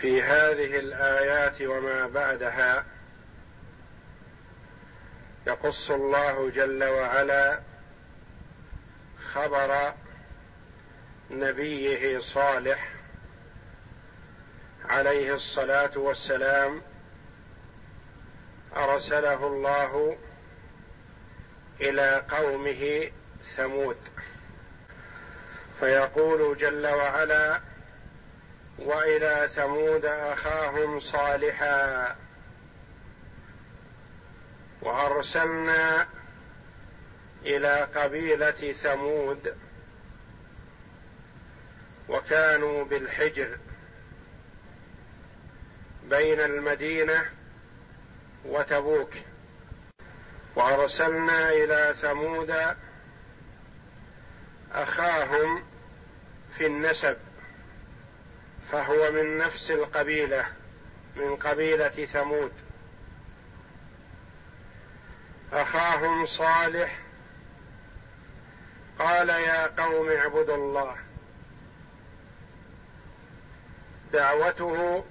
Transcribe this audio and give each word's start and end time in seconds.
في 0.00 0.22
هذه 0.22 0.78
الآيات 0.78 1.62
وما 1.62 2.06
بعدها 2.06 2.84
يقص 5.46 5.90
الله 5.90 6.50
جل 6.50 6.84
وعلا 6.84 7.60
خبر 9.32 9.94
نبيه 11.30 12.18
صالح 12.18 12.88
عليه 14.84 15.34
الصلاة 15.34 15.98
والسلام 15.98 16.82
أرسله 18.76 19.46
الله 19.46 20.18
إلى 21.80 22.24
قومه 22.30 23.10
ثمود. 23.56 23.96
فيقول 25.80 26.58
جل 26.58 26.86
وعلا 26.86 27.60
وإلى 28.78 29.50
ثمود 29.54 30.04
أخاهم 30.04 31.00
صالحا. 31.00 32.16
وأرسلنا 34.82 36.06
إلى 37.42 37.80
قبيلة 37.80 38.72
ثمود. 38.72 39.56
وكانوا 42.08 42.84
بالحجر 42.84 43.58
بين 46.04 46.40
المدينة 46.40 47.24
وتبوك. 48.44 49.10
وأرسلنا 50.56 51.50
إلى 51.50 51.94
ثمود 52.00 52.54
أخاهم 54.72 55.64
في 56.56 56.66
النسب. 56.66 57.16
فهو 58.72 59.12
من 59.12 59.38
نفس 59.38 59.70
القبيلة 59.70 60.46
من 61.16 61.36
قبيلة 61.36 62.06
ثمود. 62.06 62.52
أخاهم 65.52 66.26
صالح 66.26 66.98
قال 68.98 69.28
يا 69.28 69.66
قوم 69.66 70.10
اعبدوا 70.10 70.56
الله. 70.56 70.96
دعوته 74.12 75.04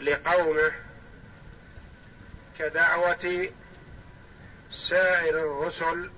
لقومه 0.00 0.72
كدعوة 2.58 3.48
سائر 4.70 5.38
الرسل 5.38 6.10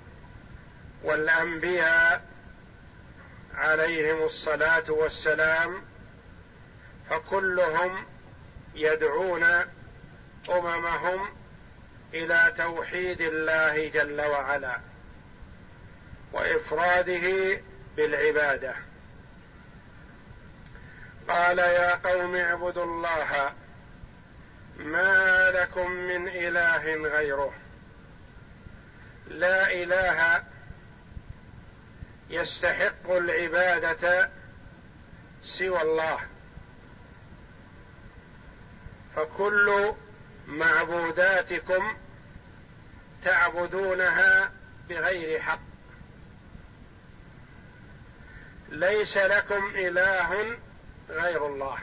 والأنبياء 1.02 2.33
عليهم 3.56 4.22
الصلاة 4.22 4.84
والسلام 4.88 5.84
فكلهم 7.10 8.05
يدعون 8.74 9.44
أممهم 10.50 11.28
إلى 12.14 12.55
توحيد 12.56 13.20
الله 13.20 13.88
جل 13.88 14.20
وعلا 14.20 14.78
وإفراده 16.32 17.60
بالعبادة. 17.97 18.75
قال 21.28 21.58
يا 21.58 21.94
قوم 21.94 22.36
اعبدوا 22.36 22.84
الله 22.84 23.52
ما 24.77 25.50
لكم 25.50 25.91
من 25.91 26.28
إله 26.28 26.94
غيره 26.94 27.52
لا 29.28 29.72
إله 29.72 30.42
يستحق 32.34 33.10
العبادة 33.10 34.30
سوى 35.42 35.82
الله. 35.82 36.20
فكل 39.16 39.92
معبوداتكم 40.46 41.96
تعبدونها 43.24 44.52
بغير 44.88 45.41
حق. 45.41 45.60
ليس 48.69 49.16
لكم 49.16 49.75
إله 49.75 50.59
غير 51.09 51.47
الله. 51.47 51.78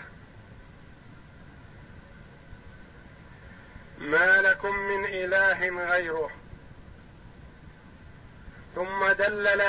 ما 3.97 4.42
لكم 4.42 4.76
من 4.76 5.06
إله 5.06 5.86
غيره. 5.92 6.31
ثم 8.76 9.12
دلل 9.12 9.62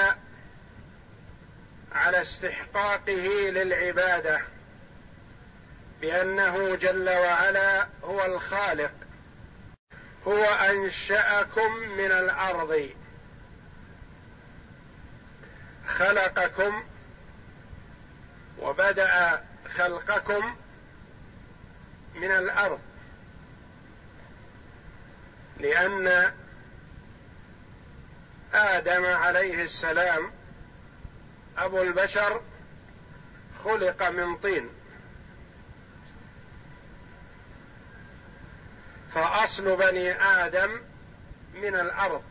على 1.94 2.20
استحقاقه 2.20 3.50
للعبادة 3.50 4.40
بأنه 6.00 6.76
جل 6.76 7.08
وعلا 7.08 7.86
هو 8.04 8.24
الخالق 8.24 8.92
هو 10.26 10.44
أنشأكم 10.44 11.72
من 11.72 12.12
الأرض. 12.12 12.90
خلقكم 15.86 16.82
وبدأ 18.58 19.44
خلقكم 19.76 20.56
من 22.14 22.30
الأرض 22.30 22.80
لأن 25.60 26.32
آدم 28.54 29.04
عليه 29.06 29.62
السلام 29.62 30.32
أبو 31.58 31.82
البشر 31.82 32.40
خلق 33.64 34.02
من 34.02 34.36
طين. 34.36 34.68
فأصل 39.14 39.76
بني 39.76 40.22
آدم 40.22 40.80
من 41.54 41.74
الأرض. 41.74 42.22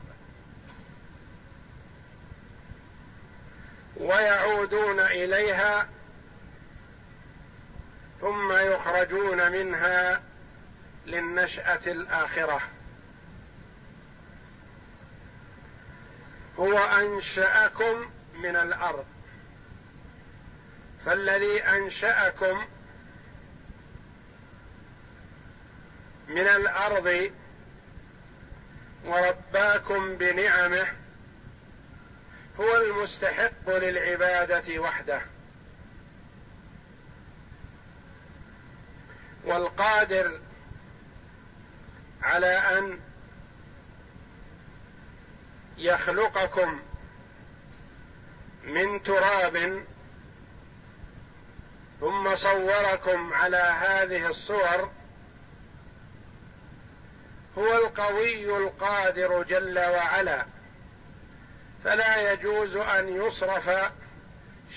ويعودون 3.98 5.00
إليها 5.00 5.90
ثم 8.22 8.52
يخرجون 8.52 9.52
منها 9.52 10.24
للنشأة 11.06 11.92
الآخرة. 11.92 12.62
هو 16.60 16.78
أنشأكم 16.78 18.12
من 18.36 18.56
الأرض. 18.56 19.06
فالذي 21.06 21.64
أنشأكم 21.64 22.66
من 26.28 26.48
الأرض 26.48 27.32
ورباكم 29.06 30.16
بنعمه 30.18 30.88
هو 32.60 32.78
المستحق 32.78 33.70
للعبادة 33.70 34.80
وحده. 34.80 35.22
والقادر 39.46 40.40
على 42.22 42.48
أن 42.48 43.00
يخلقكم 45.78 46.80
من 48.64 49.04
تراب 49.04 49.84
ثم 52.02 52.36
صوركم 52.36 53.34
على 53.34 53.58
هذه 53.58 54.30
الصور 54.30 54.92
هو 57.58 57.78
القوي 57.78 58.58
القادر 58.58 59.44
جل 59.44 59.80
وعلا 59.80 60.46
فلا 61.84 62.32
يجوز 62.32 62.76
أن 62.76 63.16
يصرف 63.16 63.92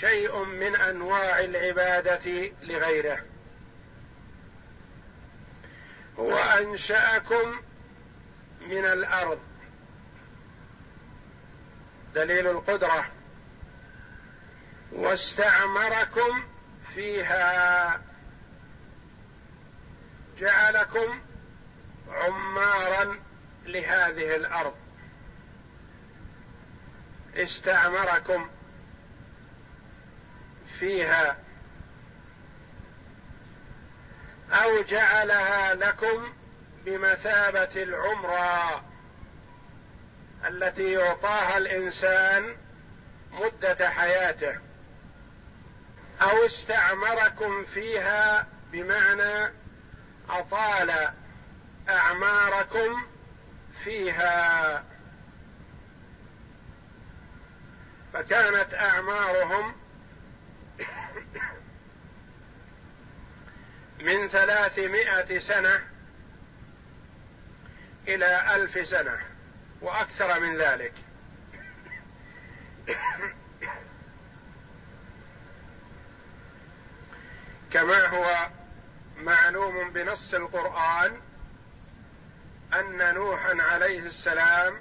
شيء 0.00 0.44
من 0.44 0.76
أنواع 0.76 1.38
العبادة 1.40 2.52
لغيره. 2.62 3.18
هو 6.18 6.36
أنشأكم 6.36 7.60
من 8.60 8.84
الأرض. 8.84 9.38
دليل 12.14 12.46
القدرة. 12.46 13.06
واستعمركم 14.92 16.53
فيها 16.94 18.00
جعلكم 20.38 21.20
عمارا 22.08 23.18
لهذه 23.64 24.36
الأرض. 24.36 24.74
استعمركم 27.36 28.50
فيها 30.78 31.36
أو 34.52 34.82
جعلها 34.82 35.74
لكم 35.74 36.32
بمثابة 36.84 37.82
العمرة 37.82 38.84
التي 40.48 40.92
يعطاها 40.92 41.58
الإنسان 41.58 42.56
مدة 43.32 43.90
حياته. 43.90 44.58
أو 46.22 46.46
استعمركم 46.46 47.64
فيها 47.64 48.46
بمعنى 48.72 49.52
أطال 50.28 51.12
أعماركم 51.88 53.06
فيها. 53.84 54.84
فكانت 58.12 58.74
أعمارهم 58.74 59.74
من 64.00 64.28
ثلاثمائة 64.28 65.38
سنة 65.38 65.80
إلى 68.08 68.54
ألف 68.56 68.88
سنة 68.88 69.18
وأكثر 69.80 70.40
من 70.40 70.56
ذلك. 70.56 70.92
كما 77.74 78.06
هو 78.06 78.48
معلوم 79.16 79.90
بنص 79.90 80.34
القرآن 80.34 81.20
أن 82.72 83.14
نوحا 83.14 83.62
عليه 83.62 84.00
السلام 84.00 84.80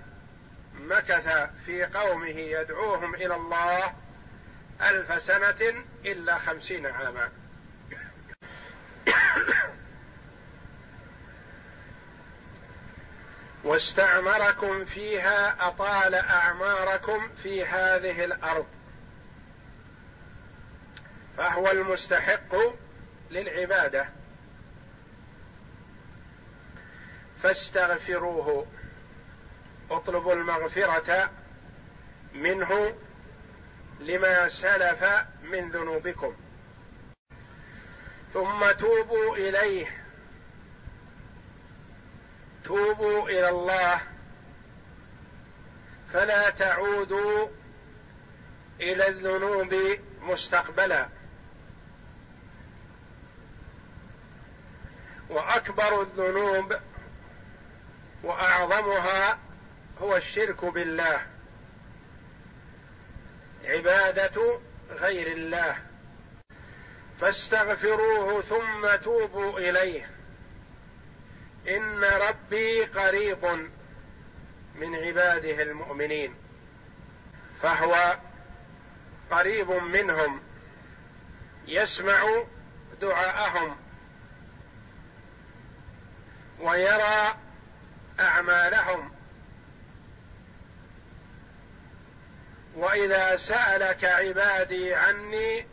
مكث 0.73 1.49
في 1.65 1.85
قومه 1.85 2.27
يدعوهم 2.39 3.15
إلى 3.15 3.35
الله 3.35 3.93
ألف 4.81 5.21
سنة 5.21 5.83
إلا 6.05 6.37
خمسين 6.37 6.85
عاما. 6.85 7.29
واستعمركم 13.63 14.85
فيها 14.85 15.67
أطال 15.67 16.15
أعماركم 16.15 17.29
في 17.43 17.65
هذه 17.65 18.23
الأرض. 18.23 18.67
فهو 21.37 21.71
المستحق 21.71 22.82
للعبادة. 23.31 24.09
فاستغفروه 27.43 28.67
اطلبوا 29.91 30.33
المغفرة 30.33 31.31
منه 32.33 32.95
لما 33.99 34.49
سلف 34.49 35.03
من 35.43 35.69
ذنوبكم. 35.71 36.35
ثم 38.33 38.71
توبوا 38.71 39.35
إليه. 39.35 40.03
توبوا 42.63 43.29
إلى 43.29 43.49
الله. 43.49 44.01
فلا 46.13 46.49
تعودوا 46.49 47.47
إلى 48.79 49.07
الذنوب 49.07 49.75
مستقبلا. 50.21 51.07
وأكبر 55.29 56.01
الذنوب 56.01 56.75
وأعظمها 58.23 59.39
هو 60.01 60.15
الشرك 60.15 60.65
بالله. 60.65 61.21
عبادة 63.65 64.59
غير 64.89 65.27
الله. 65.27 65.77
فاستغفروه 67.21 68.41
ثم 68.41 68.95
توبوا 69.03 69.59
إليه. 69.59 70.09
إن 71.67 72.03
ربي 72.03 72.83
قريب 72.83 73.45
من 74.75 74.95
عباده 74.95 75.63
المؤمنين. 75.63 76.35
فهو 77.61 78.17
قريب 79.31 79.71
منهم. 79.71 80.41
يسمع 81.67 82.43
دعاءهم. 83.01 83.82
ويرى 86.59 87.35
أعمالهم. 88.19 89.11
وإذا 92.75 93.35
سألك 93.35 94.03
عبادي 94.05 94.93
عني 94.95 95.65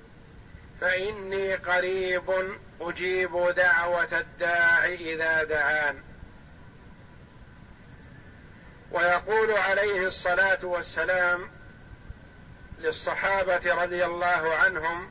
فإني 0.81 1.55
قريب 1.55 2.57
أجيب 2.81 3.55
دعوة 3.57 4.21
الداع 4.21 4.85
إذا 4.85 5.45
دعان. 5.45 6.03
ويقول 8.91 9.51
عليه 9.53 10.07
الصلاة 10.07 10.65
والسلام 10.65 11.51
للصحابة 12.79 13.83
رضي 13.83 14.05
الله 14.05 14.55
عنهم 14.55 15.11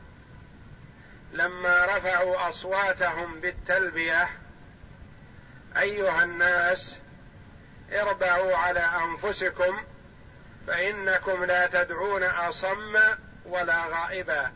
لما 1.32 1.84
رفعوا 1.84 2.48
أصواتهم 2.48 3.40
بالتلبية 3.40 4.28
أيها 5.76 6.22
الناس 6.22 6.96
اربعوا 7.92 8.56
على 8.56 8.80
أنفسكم 8.80 9.84
فإنكم 10.66 11.44
لا 11.44 11.66
تدعون 11.66 12.22
أصم 12.22 12.96
ولا 13.44 13.86
غائبا. 13.86 14.52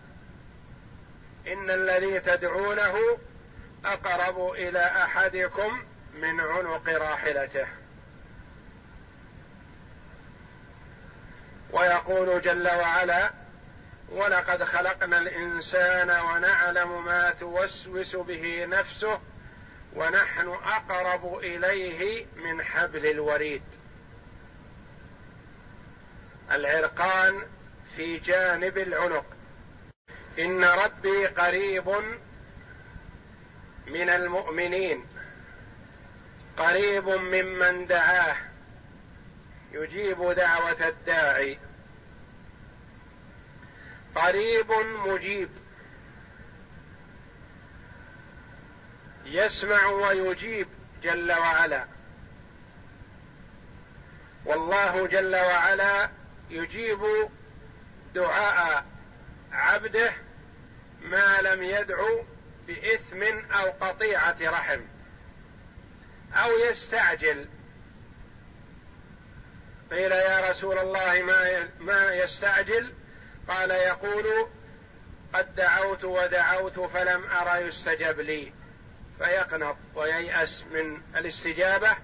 إن 1.47 1.71
الذي 1.71 2.21
تدعونه 2.21 3.19
أقرب 3.85 4.53
إلى 4.53 4.87
أحدكم 4.87 5.85
من 6.15 6.41
عنق 6.41 6.89
راحلته. 6.89 7.67
ويقول 11.71 12.43
جل 12.43 12.69
وعلا 12.69 13.31
ولقد 14.09 14.65
خلقنا 14.65 15.19
الإنسان 15.19 16.11
ونعلم 16.11 17.05
ما 17.05 17.31
توسوس 17.31 18.17
به 18.17 18.65
نفسه 18.65 19.21
ونحن 19.95 20.49
أقرب 20.49 21.39
إليه 21.39 22.27
من 22.37 22.63
حبل 22.63 23.07
الوريد. 23.07 23.63
العرقان 26.51 27.43
في 27.97 28.19
جانب 28.19 28.79
العنق. 28.79 29.27
إن 30.39 30.65
ربي 30.65 31.27
قريب 31.27 31.89
من 33.87 34.09
المؤمنين. 34.09 35.07
قريب 36.57 37.09
ممن 37.09 37.87
دعاه. 37.87 38.37
يجيب 39.73 40.31
دعوة 40.33 40.89
الداعي. 40.89 41.59
قريب 44.15 44.73
مجيب. 45.07 45.64
يسمع 49.25 49.87
ويجيب 49.87 50.69
جل 51.03 51.33
وعلا. 51.33 51.85
والله 54.45 55.07
جل 55.07 55.37
وعلا 55.37 56.11
يجيب 56.51 57.01
دعاء 58.15 58.85
عبده 59.53 60.13
ما 61.03 61.41
لم 61.41 61.63
يدعو 61.63 62.25
بإثم 62.67 63.23
أو 63.53 63.71
قطيعة 63.81 64.37
رحم 64.41 64.81
أو 66.35 66.51
يستعجل. 66.71 67.49
قيل 69.91 70.13
يا 70.13 70.51
رسول 70.51 70.79
الله 70.79 71.23
ما 71.23 71.69
ما 71.79 72.15
يستعجل؟ 72.15 72.93
قال 73.49 73.71
يقول 73.71 74.49
قد 75.35 75.55
دعوت 75.55 76.05
ودعوت 76.05 76.81
فلم 76.81 77.25
أرى 77.25 77.67
يستجب 77.67 78.21
لي. 78.21 78.53
فيقنط 79.19 79.77
وييأس 79.95 80.65
من 80.71 81.03
الاستجابة 81.17 81.97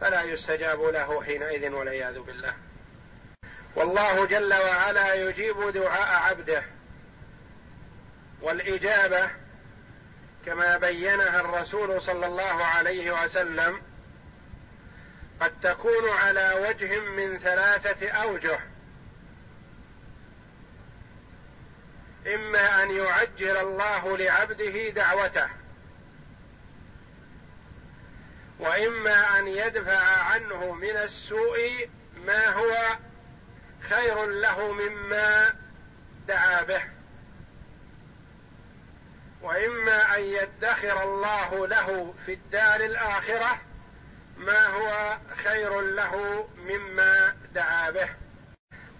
فلا 0.00 0.22
يستجاب 0.22 0.82
له 0.82 1.22
حينئذ 1.22 1.70
والعياذ 1.70 2.18
بالله. 2.18 2.54
والله 3.76 4.26
جل 4.26 4.54
وعلا 4.54 5.14
يجيب 5.14 5.70
دعاء 5.70 6.22
عبده. 6.22 6.62
والإجابة 8.42 9.30
كما 10.46 10.78
بينها 10.78 11.40
الرسول 11.40 12.02
صلى 12.02 12.26
الله 12.26 12.64
عليه 12.64 13.24
وسلم 13.24 13.82
قد 15.40 15.60
تكون 15.62 16.10
على 16.10 16.66
وجه 16.68 17.00
من 17.00 17.38
ثلاثة 17.38 18.08
أوجه. 18.08 18.58
إما 22.26 22.82
أن 22.82 22.90
يعجل 22.90 23.56
الله 23.56 24.16
لعبده 24.18 24.88
دعوته. 24.88 25.48
وإما 28.58 29.38
أن 29.38 29.48
يدفع 29.48 30.22
عنه 30.22 30.72
من 30.72 30.96
السوء 30.96 31.88
ما 32.26 32.46
هو 32.46 32.98
خير 33.80 34.26
له 34.26 34.72
مما 34.72 35.54
دعا 36.28 36.62
به. 36.62 36.82
وإما 39.42 40.16
أن 40.16 40.22
يدخر 40.22 41.02
الله 41.02 41.66
له 41.66 42.14
في 42.26 42.32
الدار 42.32 42.80
الآخرة 42.80 43.60
ما 44.36 44.66
هو 44.66 45.18
خير 45.44 45.80
له 45.80 46.48
مما 46.56 47.36
دعا 47.54 47.90
به. 47.90 48.08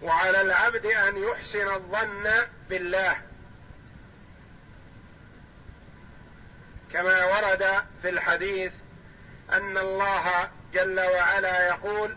وعلى 0.02 0.40
العبد 0.40 0.86
أن 0.86 1.16
يحسن 1.16 1.74
الظن 1.74 2.30
بالله. 2.68 3.16
كما 6.92 7.24
ورد 7.24 7.84
في 8.02 8.08
الحديث 8.08 8.72
أن 9.52 9.78
الله 9.78 10.50
جل 10.72 11.00
وعلا 11.00 11.66
يقول 11.66 12.16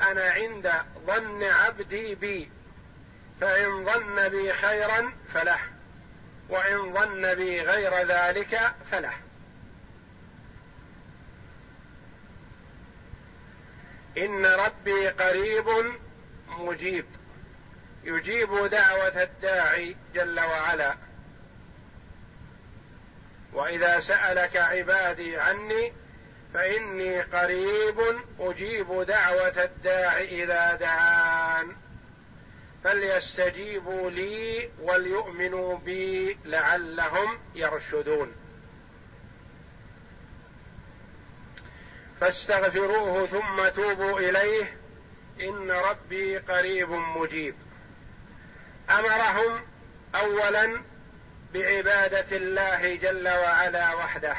أنا 0.00 0.30
عند 0.30 0.72
ظن 1.06 1.42
عبدي 1.42 2.14
بي 2.14 2.50
فإن 3.40 3.84
ظن 3.84 4.28
بي 4.28 4.52
خيرا 4.52 5.12
فله 5.34 5.58
وإن 6.48 6.94
ظن 6.94 7.34
بي 7.34 7.60
غير 7.60 8.06
ذلك 8.08 8.74
فله. 8.90 9.12
إن 14.18 14.46
ربي 14.46 15.08
قريب 15.08 15.66
مجيب 16.48 17.04
يجيب 18.04 18.66
دعوة 18.66 19.22
الداعي 19.22 19.96
جل 20.14 20.40
وعلا. 20.40 20.94
وإذا 23.52 24.00
سألك 24.00 24.56
عبادي 24.56 25.36
عني 25.36 25.92
فإني 26.54 27.20
قريب 27.20 28.00
أجيب 28.38 29.02
دعوة 29.02 29.64
الداع 29.64 30.20
إذا 30.20 30.74
دعان. 30.74 31.76
فليستجيبوا 32.84 34.10
لي 34.10 34.70
وليؤمنوا 34.80 35.78
بي 35.78 36.38
لعلهم 36.44 37.38
يرشدون. 37.54 38.32
فاستغفروه 42.20 43.26
ثم 43.26 43.68
توبوا 43.68 44.20
إليه 44.20 44.76
إن 45.40 45.70
ربي 45.70 46.38
قريب 46.38 46.90
مجيب. 46.90 47.54
أمرهم 48.90 49.60
اولا 50.14 50.82
بعبادة 51.54 52.36
الله 52.36 52.96
جل 52.96 53.28
وعلا 53.28 53.94
وحده. 53.94 54.36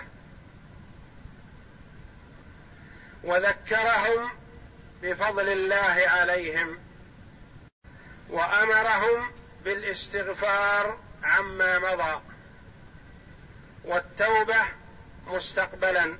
وذكرهم 3.26 4.32
بفضل 5.02 5.50
الله 5.50 6.04
عليهم 6.08 6.80
وأمرهم 8.30 9.32
بالاستغفار 9.64 11.00
عما 11.24 11.80
مضى 11.80 12.22
والتوبة 13.84 14.64
مستقبلا. 15.28 16.18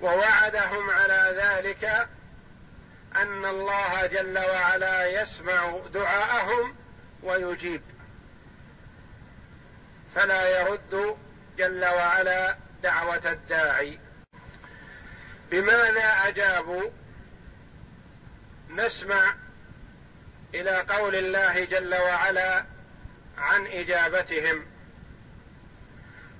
ووعدهم 0.00 0.90
على 0.90 1.34
ذلك 1.36 2.08
أن 3.16 3.44
الله 3.44 4.06
جل 4.06 4.38
وعلا 4.38 5.06
يسمع 5.06 5.78
دعاءهم 5.94 6.76
ويجيب. 7.22 7.82
فلا 10.14 10.60
يرد 10.60 11.16
جل 11.58 11.84
وعلا 11.84 12.67
دعوة 12.82 13.32
الداعي. 13.32 14.00
بماذا 15.50 16.28
أجابوا 16.28 16.90
نسمع 18.70 19.34
إلى 20.54 20.80
قول 20.80 21.14
الله 21.14 21.64
جل 21.64 21.94
وعلا 21.94 22.64
عن 23.38 23.66
إجابتهم. 23.66 24.66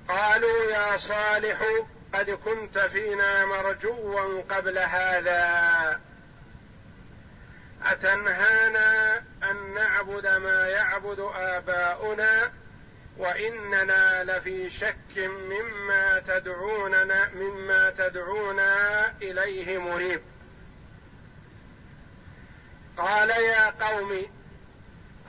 قالوا 0.08 0.70
يا 0.70 0.98
صالح 0.98 1.62
قد 2.14 2.30
كنت 2.30 2.78
فينا 2.78 3.46
مرجوا 3.46 4.42
قبل 4.42 4.78
هذا. 4.78 6.00
أتنهانا 7.84 9.18
أن 9.50 9.74
نعبد 9.74 10.26
ما 10.26 10.68
يعبد 10.68 11.20
آباؤنا؟ 11.34 12.52
وإننا 13.18 14.24
لفي 14.24 14.70
شك 14.70 15.18
مما 15.18 16.22
تدعوننا 16.26 17.28
مما 17.34 17.90
تدعونا 17.90 19.12
إليه 19.22 19.78
مريب. 19.78 20.20
قال 22.96 23.30
يا 23.30 23.70
قوم 23.70 24.26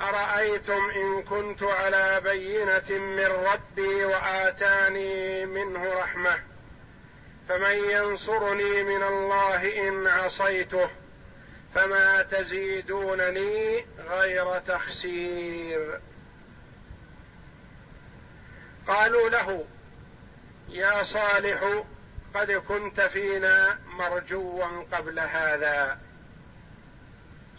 أرأيتم 0.02 0.90
إن 0.90 1.24
كنت 1.24 1.64
على 1.64 2.22
بينة 2.24 3.00
من 3.00 3.26
ربي 3.26 4.06
وآتاني 4.06 5.46
منه 5.46 5.94
رحمة 5.94 6.40
فمن 7.50 7.76
ينصرني 7.76 8.84
من 8.84 9.04
الله 9.04 9.88
إن 9.88 10.08
عصيته 10.08 10.90
فما 11.76 12.22
تزيدونني 12.22 13.86
غير 14.10 14.60
تخسير. 14.60 16.00
قالوا 18.90 19.30
له 19.30 19.66
يا 20.70 21.04
صالح 21.04 21.84
قد 22.34 22.52
كنت 22.52 23.02
فينا 23.02 23.80
مرجوا 23.88 24.84
قبل 24.92 25.20
هذا. 25.20 26.00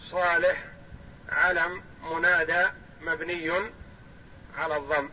صالح 0.00 0.64
علم 1.28 1.82
منادى 2.02 2.66
مبني 3.00 3.52
على 4.58 4.76
الضم 4.76 5.08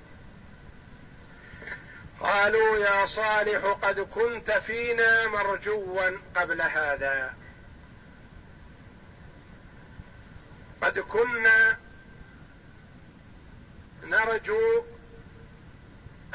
قالوا 2.20 2.78
يا 2.78 3.06
صالح 3.06 3.66
قد 3.82 4.00
كنت 4.00 4.52
فينا 4.52 5.28
مرجوا 5.28 6.12
قبل 6.36 6.62
هذا. 6.62 7.34
قد 10.82 11.00
كنا 11.00 11.78
نرجو 14.04 14.84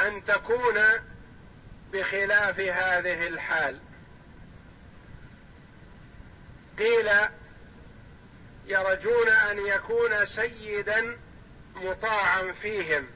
أن 0.01 0.25
تكون 0.25 0.79
بخلاف 1.93 2.61
هذه 2.61 3.27
الحال. 3.29 3.79
قيل 6.79 7.11
يرجون 8.67 9.29
أن 9.29 9.67
يكون 9.67 10.27
سيدا 10.27 11.17
مطاعا 11.75 12.53
فيهم 12.53 13.07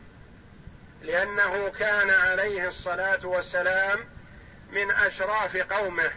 لأنه 1.02 1.68
كان 1.68 2.10
عليه 2.10 2.68
الصلاة 2.68 3.26
والسلام 3.26 4.04
من 4.72 4.90
أشراف 4.90 5.56
قومه. 5.56 6.10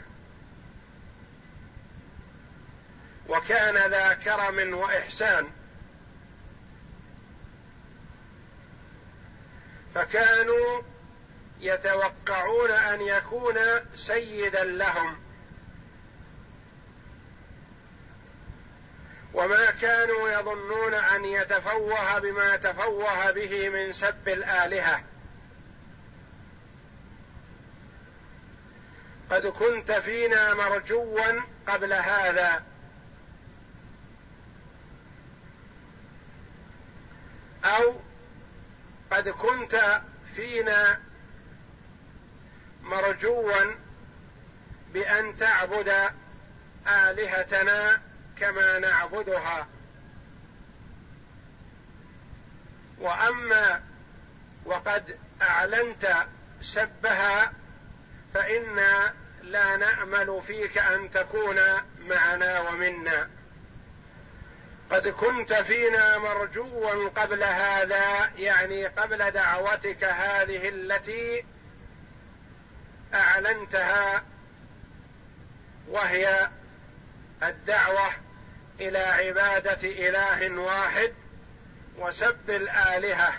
وكان 3.27 3.91
ذا 3.91 4.13
كرم 4.13 4.73
وإحسان. 4.73 5.58
فكانوا 9.95 10.81
يتوقعون 11.59 12.71
أن 12.71 13.01
يكون 13.01 13.55
سيدا 13.95 14.63
لهم. 14.63 15.17
وما 19.33 19.71
كانوا 19.71 20.29
يظنون 20.29 20.93
أن 20.93 21.25
يتفوه 21.25 22.19
بما 22.19 22.55
تفوه 22.55 23.31
به 23.31 23.69
من 23.69 23.93
سب 23.93 24.29
الآلهة. 24.29 25.03
قد 29.31 29.47
كنت 29.47 29.91
فينا 29.91 30.53
مرجوا 30.53 31.41
قبل 31.67 31.93
هذا. 31.93 32.63
أو 37.63 37.95
قد 39.11 39.29
كنت 39.29 40.01
فينا 40.35 40.99
مرجوا 42.83 43.53
بأن 44.93 45.37
تعبد 45.37 45.93
آلهتنا 46.87 48.01
كما 48.39 48.79
نعبدها. 48.79 49.67
وأما 52.99 53.81
وقد 54.65 55.17
أعلنت 55.41 56.27
سبها 56.61 57.53
فإنا 58.33 59.13
لا 59.43 59.77
نأمل 59.77 60.41
فيك 60.47 60.77
أن 60.77 61.11
تكون 61.11 61.57
معنا 61.99 62.59
ومنا. 62.59 63.29
قد 64.91 65.07
كنت 65.07 65.53
فينا 65.53 66.17
مرجوا 66.17 67.09
قبل 67.09 67.43
هذا 67.43 68.31
يعني 68.37 68.85
قبل 68.85 69.31
دعوتك 69.31 70.03
هذه 70.03 70.69
التي 70.69 71.45
أعلنتها 73.13 74.23
وهي 75.87 76.49
الدعوة 77.43 78.09
إلى 78.79 78.99
عبادة 78.99 79.79
إله 79.83 80.61
واحد 80.61 81.13
وسب 81.97 82.49
الآلهة. 82.49 83.33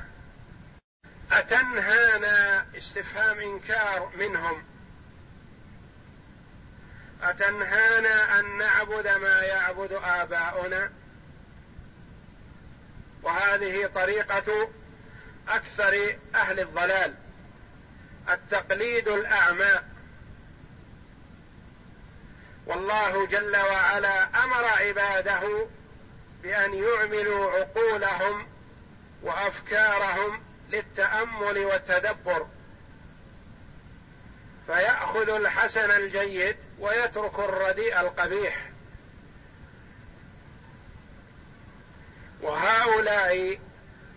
أتنهانا 1.32 2.66
استفهام 2.76 3.40
إنكار 3.40 4.10
منهم. 4.16 4.64
أتنهانا 7.22 8.40
أن 8.40 8.58
نعبد 8.58 9.08
ما 9.08 9.40
يعبد 9.40 9.92
آباؤنا. 9.92 10.90
وهذه 13.22 13.86
طريقة 13.86 14.70
أكثر 15.48 16.16
أكثر 16.16 16.16
أهل 16.34 16.60
الضلال 16.60 17.14
التقليد 18.28 19.08
الأعمى. 19.08 19.80
والله 22.66 23.26
جل 23.26 23.56
وعلا 23.56 24.44
أمر 24.44 24.64
عباده 24.64 25.66
بأن 26.42 26.74
يعملوا 26.74 27.50
عقولهم 27.50 28.46
وأفكارهم 29.22 30.42
للتأمل 30.70 31.58
والتدبر. 31.58 32.46
فيأخذ 34.66 35.28
الحسن 35.28 35.90
الجيد 35.90 36.56
ويترك 36.78 37.38
الرديء 37.38 38.00
القبيح. 38.00 38.69
وهؤلاء 42.42 43.58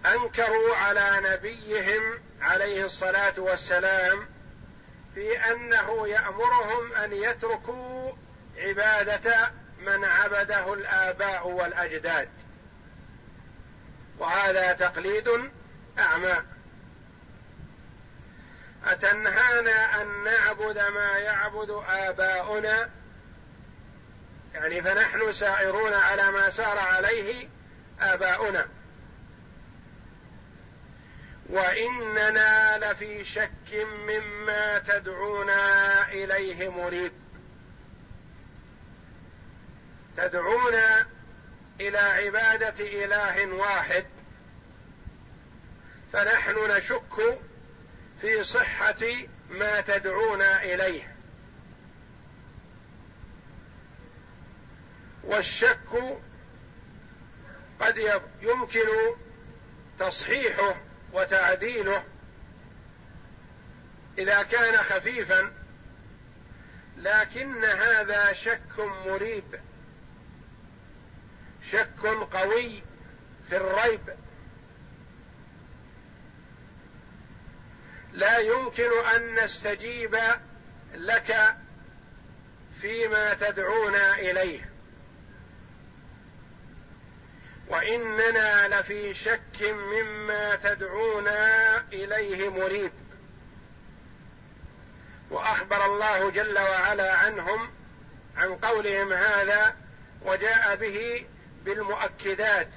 أنكروا 0.05 0.75
على 0.75 1.19
نبيهم 1.23 2.19
عليه 2.41 2.85
الصلاة 2.85 3.33
والسلام 3.37 4.27
في 5.15 5.37
أنه 5.51 6.07
يأمرهم 6.07 6.93
أن 6.93 7.13
يتركوا 7.13 8.11
عبادة 8.57 9.51
من 9.79 10.05
عبده 10.05 10.73
الآباء 10.73 11.47
والأجداد. 11.47 12.29
وهذا 14.19 14.73
تقليد 14.73 15.29
أعمى. 15.99 16.35
أتنهانا 18.85 20.01
أن 20.01 20.23
نعبد 20.23 20.79
ما 20.79 21.17
يعبد 21.17 21.83
آباؤنا؟ 21.89 22.89
يعني 24.53 24.81
فنحن 24.81 25.33
سائرون 25.33 25.93
على 25.93 26.31
ما 26.31 26.49
سار 26.49 26.77
عليه 26.77 27.49
آباؤنا. 27.99 28.67
وإننا 31.49 32.77
لفي 32.77 33.25
شك 33.25 33.87
مما 34.07 34.79
تدعونا 34.79 36.11
إليه 36.11 36.69
مريب. 36.69 37.11
تدعونا 40.17 41.07
إلى 41.81 41.97
عبادة 41.97 42.75
إله 42.79 43.53
واحد. 43.53 44.05
فنحن 46.13 46.71
نشك 46.77 47.39
في 48.21 48.43
صحة 48.43 49.05
ما 49.49 49.81
تدعونا 49.81 50.63
إليه. 50.63 51.13
والشك 55.23 56.19
قد 57.83 58.21
يمكن 58.41 58.87
تصحيحه 59.99 60.75
وتعديله 61.13 62.03
إذا 64.17 64.43
كان 64.43 64.77
خفيفا 64.77 65.51
لكن 66.97 67.65
هذا 67.65 68.33
شك 68.33 68.79
مريب. 69.05 69.59
شك 71.71 72.05
قوي 72.31 72.83
في 73.49 73.57
الريب. 73.57 74.15
لا 78.13 78.37
يمكن 78.37 78.89
أن 79.15 79.43
نستجيب 79.43 80.17
لك 80.93 81.55
فيما 82.81 83.33
تدعونا 83.33 84.15
إليه. 84.15 84.72
واننا 87.93 88.67
لفي 88.67 89.13
شك 89.13 89.61
مما 89.61 90.55
تدعونا 90.55 91.77
إليه 91.93 92.49
مريب. 92.49 92.91
وأخبر 95.29 95.85
الله 95.85 96.29
جل 96.31 96.59
وعلا 96.59 97.13
عنهم 97.13 97.71
عن 98.37 98.55
قولهم 98.55 99.13
هذا 99.13 99.75
وجاء 100.21 100.75
به 100.75 101.25
بالمؤكدات. 101.65 102.69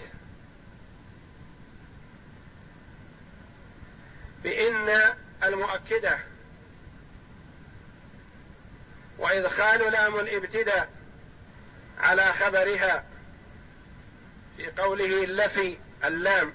بإن 4.43 5.15
المؤكدة 5.45 6.19
وإدخال 9.19 9.93
لام 9.93 10.17
الإبتداء 10.21 10.91
على 11.99 12.33
خبرها 12.33 13.05
في 14.57 14.71
قوله 14.71 15.27
لفي 15.27 15.77
اللام. 16.05 16.55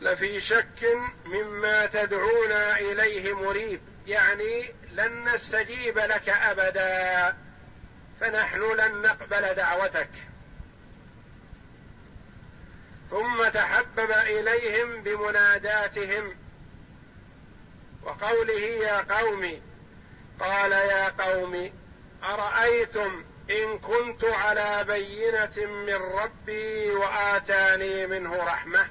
لفي 0.00 0.40
شك 0.40 0.98
مما 1.26 1.86
تدعونا 1.86 2.78
إليه 2.78 3.34
مريب. 3.34 3.80
يعني 4.06 4.74
لن 4.92 5.28
نستجيب 5.34 5.98
لك 5.98 6.28
أبدا. 6.28 7.36
فنحن 8.20 8.60
لن 8.76 9.02
نقبل 9.02 9.54
دعوتك. 9.54 10.10
ثم 13.10 13.48
تحبب 13.48 14.10
إليهم 14.10 15.02
بمناداتهم. 15.02 16.36
وقوله 18.02 18.60
يا 18.60 19.00
قوم 19.00 19.60
قال 20.40 20.72
يا 20.72 21.08
قوم 21.08 21.72
أرأيتم 22.24 23.24
إن 23.52 23.78
كنت 23.78 24.24
على 24.24 24.84
بينة 24.84 25.66
من 25.66 25.94
ربي 25.94 26.90
وآتاني 26.90 28.06
منه 28.06 28.36
رحمة 28.36 28.88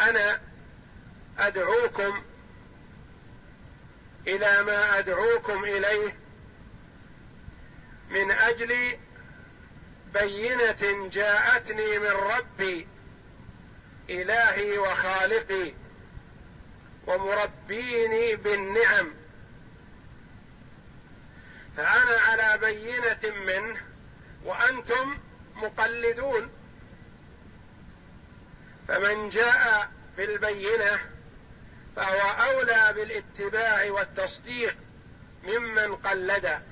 أنا 0.00 0.40
أدعوكم 1.38 2.22
إلى 4.26 4.62
ما 4.62 4.98
أدعوكم 4.98 5.64
إليه 5.64 6.16
من 8.10 8.30
أجل 8.30 8.96
بينة 10.14 11.08
جاءتني 11.08 11.98
من 11.98 12.06
ربي 12.10 12.88
إلهي 14.10 14.78
وخالقي 14.78 15.72
ومربيني 17.06 18.36
بالنعم. 18.36 19.17
فأنا 21.78 22.20
على 22.20 22.58
بينة 22.58 23.36
منه 23.36 23.80
وأنتم 24.44 25.18
مقلدون. 25.54 26.50
فمن 28.88 29.28
جاء 29.28 29.90
بالبينة 30.16 31.00
فهو 31.96 32.50
أولى 32.50 32.92
بالاتباع 32.94 33.90
والتصديق 33.90 34.76
ممن 35.44 35.96
قلد. 35.96 36.62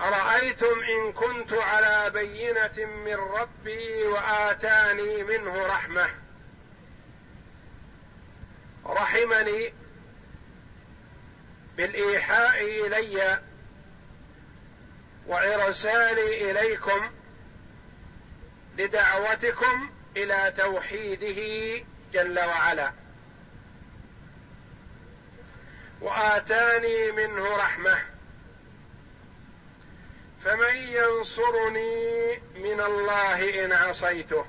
أرأيتم 0.00 0.80
إن 0.80 1.12
كنت 1.12 1.52
على 1.52 2.10
بينة 2.10 2.86
من 2.86 3.14
ربي 3.14 4.02
وآتاني 4.02 5.22
منه 5.22 5.66
رحمة؟ 5.66 6.08
رحمني 8.86 9.81
بالإيحاء 11.76 12.86
إلي 12.86 13.40
وإرسالي 15.26 16.50
إليكم 16.50 17.10
لدعوتكم 18.78 19.90
إلى 20.16 20.54
توحيده 20.58 21.84
جل 22.12 22.38
وعلا. 22.38 22.92
وآتاني 26.00 27.12
منه 27.12 27.56
رحمة. 27.56 27.98
فمن 30.44 30.76
ينصرني 30.76 32.36
من 32.54 32.80
الله 32.80 33.64
إن 33.64 33.72
عصيته. 33.72 34.44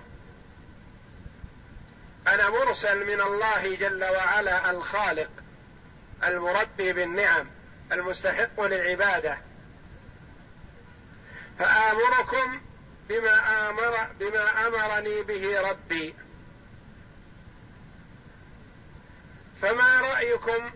أنا 2.28 2.50
مرسل 2.50 3.06
من 3.06 3.22
الله 3.22 3.76
جل 3.76 4.04
وعلا 4.04 4.72
الخالق. 4.72 5.43
المربي 6.28 6.94
بالنعم 6.94 7.48
المستحق 7.92 8.62
للعبادة. 8.62 9.38
فآمركم 11.60 12.62
بما 13.10 13.70
آمر 13.70 14.08
بما 14.20 14.68
أمرني 14.68 15.22
به 15.22 15.70
ربي. 15.70 16.16
فما 19.62 20.02
رأيكم 20.02 20.72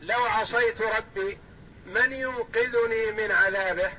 لو 0.00 0.24
عصيت 0.24 0.80
ربي؟ 0.82 1.38
من 1.86 2.12
ينقذني 2.12 3.12
من 3.12 3.30
عذابه؟ 3.32 3.92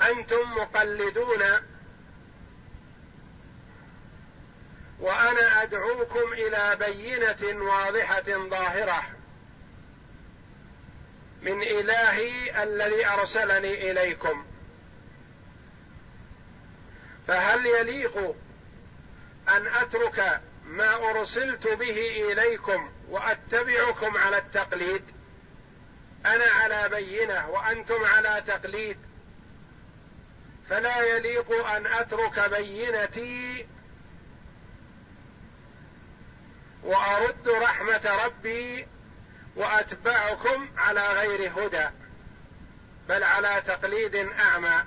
أنتم 0.00 0.52
مقلدون. 0.56 1.42
وأنا 5.00 5.62
أدعوكم 5.62 6.32
إلى 6.32 6.76
بينة 6.80 7.64
واضحة 7.64 8.48
ظاهرة 8.48 9.02
من 11.42 11.62
إلهي 11.62 12.62
الذي 12.62 13.06
أرسلني 13.06 13.90
إليكم. 13.90 14.46
فهل 17.28 17.66
يليق 17.66 18.34
أن 19.48 19.66
أترك 19.66 20.40
ما 20.64 21.10
أرسلت 21.10 21.68
به 21.68 22.32
إليكم 22.32 22.90
وأتبعكم 23.08 24.16
على 24.16 24.38
التقليد؟ 24.38 25.02
أنا 26.26 26.44
على 26.44 26.88
بينة 26.88 27.48
وأنتم 27.48 28.04
على 28.04 28.42
تقليد. 28.46 28.98
فلا 30.68 31.02
يليق 31.02 31.66
أن 31.66 31.86
أترك 31.86 32.50
بينتي 32.50 33.66
وأرد 36.82 37.48
رحمة 37.48 38.24
ربي 38.24 38.86
وأتبعكم 39.56 40.68
على 40.76 41.08
غير 41.12 41.52
هدى 41.56 41.88
بل 43.08 43.22
على 43.24 43.62
تقليد 43.66 44.14
أعمى. 44.14 44.84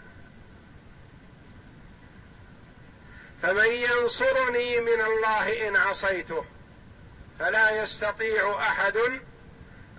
فمن 3.41 3.67
ينصرني 3.67 4.80
من 4.80 5.01
الله 5.01 5.67
إن 5.67 5.75
عصيته 5.75 6.45
فلا 7.39 7.84
يستطيع 7.84 8.60
أحد 8.60 8.97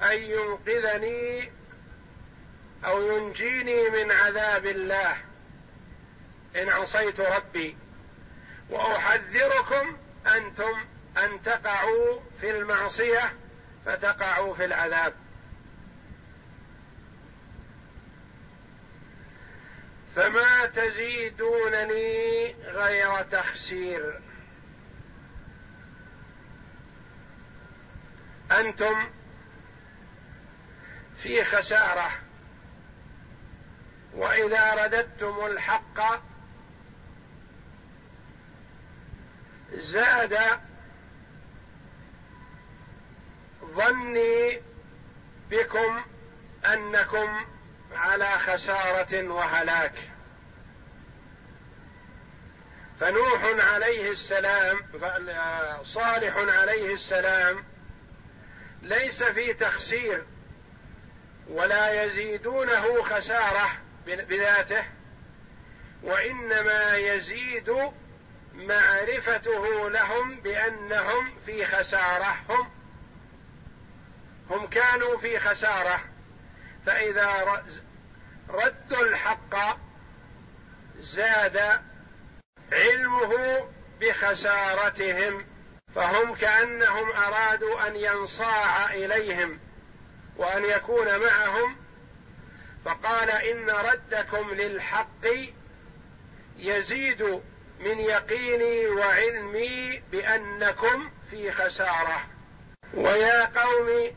أن 0.02 0.18
ينقذني 0.18 1.52
أو 2.84 3.16
ينجيني 3.16 3.90
من 3.90 4.10
عذاب 4.10 4.66
الله. 4.66 5.16
إن 6.56 6.68
عصيت 6.68 7.20
ربي 7.20 7.76
وأحذركم 8.70 9.96
أنتم 10.26 10.91
أن 11.16 11.42
تقعوا 11.42 12.20
في 12.40 12.50
المعصية 12.50 13.34
فتقعوا 13.86 14.54
في 14.54 14.64
العذاب. 14.64 15.14
فما 20.16 20.66
تزيدونني 20.66 22.54
غير 22.64 23.22
تخسير. 23.22 24.20
أنتم 28.52 29.10
في 31.16 31.44
خسارة 31.44 32.10
وإذا 34.14 34.74
رددتم 34.84 35.46
الحق 35.46 36.22
زاد 39.72 40.38
ظني 43.72 44.62
بكم 45.50 46.02
أنكم 46.66 47.44
على 47.92 48.28
خسارة 48.28 49.22
وهلاك. 49.22 49.94
فنوح 53.00 53.44
عليه 53.44 54.10
السلام 54.10 54.80
صالح 55.84 56.36
عليه 56.36 56.94
السلام 56.94 57.64
ليس 58.82 59.22
في 59.22 59.54
تخسير 59.54 60.24
ولا 61.48 62.04
يزيدونه 62.04 63.02
خسارة 63.02 63.68
بذاته 64.06 64.84
وإنما 66.02 66.96
يزيد 66.96 67.76
معرفته 68.54 69.90
لهم 69.90 70.40
بأنهم 70.40 71.38
في 71.46 71.64
خسارة 71.64 72.36
هم 72.48 72.70
هم 74.52 74.66
كانوا 74.66 75.18
في 75.18 75.38
خسارة. 75.38 76.00
فإذا 76.86 77.62
ردوا 78.48 79.04
الحق 79.04 79.78
زاد 81.00 81.60
علمه 82.72 83.68
بخسارتهم 84.00 85.46
فهم 85.94 86.34
كأنهم 86.34 87.12
أرادوا 87.12 87.86
أن 87.86 87.96
ينصاع 87.96 88.94
إليهم 88.94 89.60
وأن 90.36 90.64
يكون 90.64 91.18
معهم. 91.18 91.76
فقال 92.84 93.30
إن 93.30 93.70
ردكم 93.70 94.50
للحق 94.50 95.26
يزيد 96.56 97.22
من 97.80 97.98
يقيني 97.98 98.86
وعلمي 98.86 100.02
بأنكم 100.12 101.10
في 101.30 101.52
خسارة. 101.52 102.26
ويا 102.94 103.44
قوم 103.44 104.16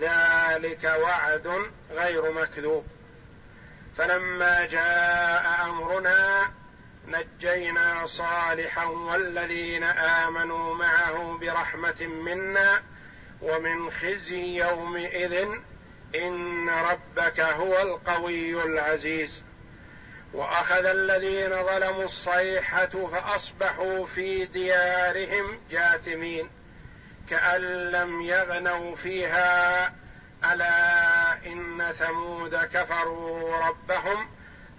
ذلك 0.00 0.84
وعد 0.84 1.70
غير 1.90 2.32
مكذوب. 2.32 2.86
فلما 3.96 4.66
جاء 4.66 5.70
أمرنا 5.70 6.50
نجينا 7.08 8.06
صالحا 8.06 8.84
والذين 8.84 9.84
آمنوا 9.84 10.74
معه 10.74 11.38
برحمة 11.40 12.02
منا 12.02 12.82
ومن 13.42 13.90
خزي 13.90 14.56
يومئذ 14.56 15.48
إن 16.14 16.70
ربك 16.70 17.40
هو 17.40 17.82
القوي 17.82 18.64
العزيز. 18.64 19.42
وأخذ 20.32 20.84
الذين 20.84 21.64
ظلموا 21.64 22.04
الصيحة 22.04 22.86
فأصبحوا 22.86 24.06
في 24.06 24.44
ديارهم 24.44 25.60
جاثمين. 25.70 26.50
كأن 27.32 27.90
لم 27.90 28.22
يغنوا 28.22 28.96
فيها 28.96 29.86
ألا 30.44 31.46
إن 31.46 31.92
ثمود 31.98 32.54
كفروا 32.56 33.56
ربهم 33.66 34.28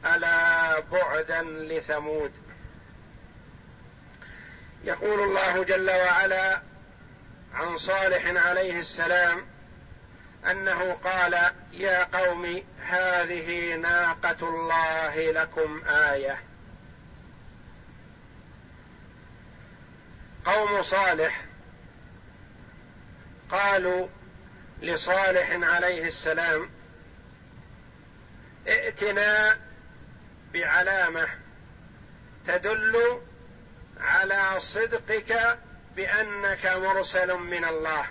ألا 0.06 0.80
بعدا 0.80 1.42
لثمود. 1.44 2.32
يقول 4.84 5.20
الله 5.20 5.63
جل 5.63 5.89
وعلا 5.89 6.62
عن 7.54 7.78
صالح 7.78 8.48
عليه 8.48 8.80
السلام 8.80 9.46
أنه 10.52 10.94
قال 10.94 11.52
يا 11.72 12.04
قوم 12.04 12.63
هذه 12.86 13.76
ناقة 13.76 14.50
الله 14.50 15.32
لكم 15.32 15.82
آية. 15.88 16.38
قوم 20.46 20.82
صالح 20.82 21.53
قالوا 23.54 24.08
لصالح 24.82 25.52
عليه 25.52 26.08
السلام 26.08 26.70
ائتنا 28.68 29.58
بعلامة 30.54 31.28
تدل 32.48 33.22
على 34.00 34.60
صدقك 34.60 35.58
بأنك 35.96 36.66
مرسل 36.66 37.34
من 37.34 37.66
الله. 37.66 38.06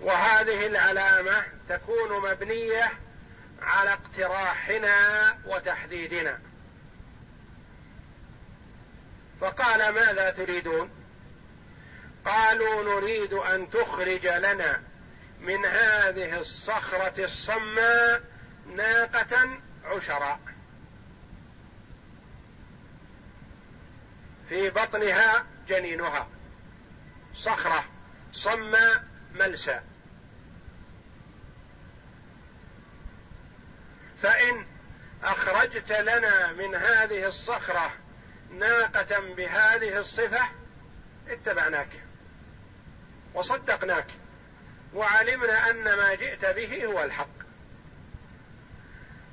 وهذه 0.00 0.66
العلامة 0.66 1.44
تكون 1.68 2.30
مبنية 2.30 2.92
على 3.62 3.92
اقتراحنا 3.92 4.94
وتحديدنا. 5.46 6.38
فقال 9.40 9.88
ماذا 9.88 10.30
تريدون؟ 10.30 11.01
قالوا 12.24 13.00
نريد 13.00 13.32
أن 13.32 13.70
تخرج 13.70 14.26
لنا 14.26 14.82
من 15.40 15.64
هذه 15.64 16.40
الصخرة 16.40 17.24
الصماء 17.24 18.22
ناقة 18.66 19.58
عشراء 19.84 20.40
في 24.48 24.70
بطنها 24.70 25.46
جنينها. 25.68 26.28
صخرة 27.34 27.84
صماء 28.32 29.04
ملسى 29.34 29.80
فإن 34.22 34.66
أخرجت 35.24 35.92
لنا 35.92 36.52
من 36.52 36.74
هذه 36.74 37.26
الصخرة 37.26 37.92
ناقة 38.50 39.34
بهذه 39.34 39.98
الصفة 39.98 40.48
اتبعناك. 41.28 42.01
وصدقناك 43.34 44.06
وعلمنا 44.94 45.70
أن 45.70 45.84
ما 45.84 46.14
جئت 46.14 46.44
به 46.44 46.84
هو 46.84 47.02
الحق. 47.02 47.42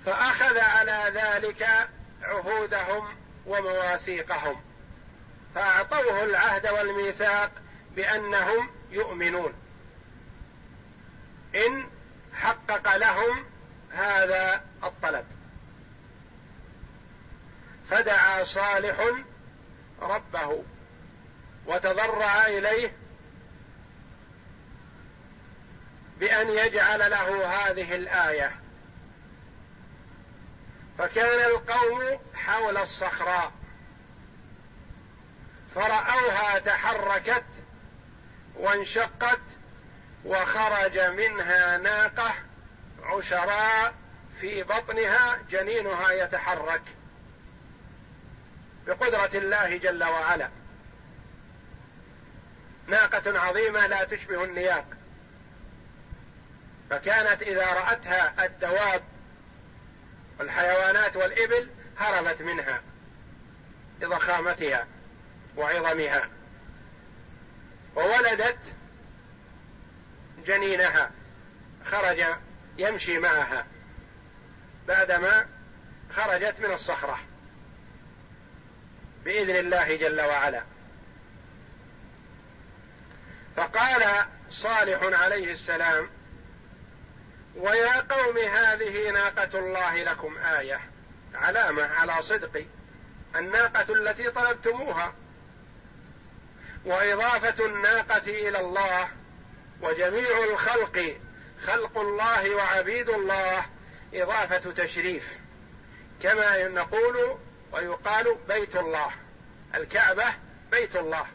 فأخذ 0.06 0.60
على 0.60 1.12
ذلك 1.14 1.90
عهودهم 2.22 3.16
ومواثيقهم 3.46 4.62
فأعطوه 5.56 6.24
العهد 6.24 6.68
والميثاق 6.68 7.52
بأنهم 7.96 8.70
يؤمنون. 8.92 9.54
إن 11.56 11.88
حقق 12.34 12.98
لهم 12.98 13.46
هذا 13.92 14.62
الطلب. 14.84 15.26
فدعا 17.90 18.44
صالح 18.44 19.14
ربه 20.02 20.64
وتضرع 21.66 22.46
إليه 22.46 22.99
بأن 26.20 26.50
يجعل 26.50 27.00
له 27.00 27.46
هذه 27.46 27.96
الآية. 27.96 28.52
فكان 30.98 31.52
القوم 31.52 32.20
حول 32.36 32.78
الصخراء. 32.78 33.52
فرأوها 35.76 36.60
تحركت 36.60 37.44
وانشقت 38.56 39.42
وخرج 40.26 41.00
منها 41.00 41.78
ناقة 41.78 42.34
عشراء 43.04 43.94
في 44.42 44.64
بطنها 44.64 45.40
جنينها 45.50 46.12
يتحرك 46.12 46.82
بقدرة 48.88 49.38
الله 49.38 49.78
جل 49.78 50.04
وعلا. 50.04 50.50
ناقة 52.88 53.40
عظيمة 53.40 53.88
لا 53.88 54.04
تشبه 54.04 54.44
النياق. 54.44 54.99
فكانت 56.90 57.42
إذا 57.42 57.74
رأتها 57.74 58.46
الدواب 58.46 59.04
والحيوانات 60.40 61.16
والإبل 61.16 61.70
هربت 61.98 62.42
منها 62.42 62.82
لضخامتها 64.02 64.88
وعظمها 65.58 66.30
وولدت 67.96 68.60
جنينها 70.46 71.12
خرج 71.86 72.26
يمشي 72.78 73.20
معها 73.20 73.66
بعدما 74.88 75.46
خرجت 76.16 76.60
من 76.60 76.74
الصخرة 76.74 77.20
بإذن 79.26 79.56
الله 79.56 79.96
جل 79.96 80.22
وعلا. 80.22 80.64
فقال 83.58 84.26
صالح 84.52 85.00
عليه 85.22 85.52
السلام 85.52 86.10
ويا 87.56 88.02
قوم 88.02 88.38
هذه 88.38 89.12
ناقة 89.12 89.60
الله 89.60 90.04
لكم 90.04 90.38
آية 90.38 90.80
علامة 91.36 91.84
على 91.84 92.24
صدق 92.24 92.66
الناقة 93.36 93.94
التي 93.94 94.32
طلبتموها. 94.32 95.14
وإضافة 96.86 97.66
الناقة 97.66 98.28
إلى 98.28 98.60
الله 98.60 99.10
وجميع 99.82 100.44
الخلق 100.44 101.18
خلق 101.66 101.98
الله 101.98 102.56
وعبيد 102.56 103.10
الله 103.10 103.66
إضافة 104.14 104.72
تشريف. 104.72 105.28
كما 106.24 106.68
نقول 106.68 107.38
ويقال 107.72 108.38
بيت 108.48 108.76
الله 108.76 109.12
الكعبة 109.76 110.26
بيت 110.72 110.96
الله. 110.96 111.26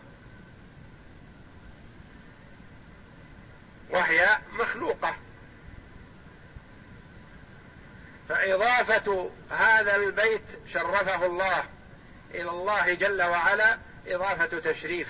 وهي 3.91 4.39
مخلوقة. 4.53 5.17
فإضافة 8.29 9.31
هذا 9.51 9.97
البيت 9.97 10.43
شرفه 10.73 11.27
الله 11.27 11.65
إلى 12.35 12.51
الله 12.51 12.95
جل 12.95 13.23
وعلا 13.23 13.79
إضافة 14.07 14.61
تشريف. 14.73 15.09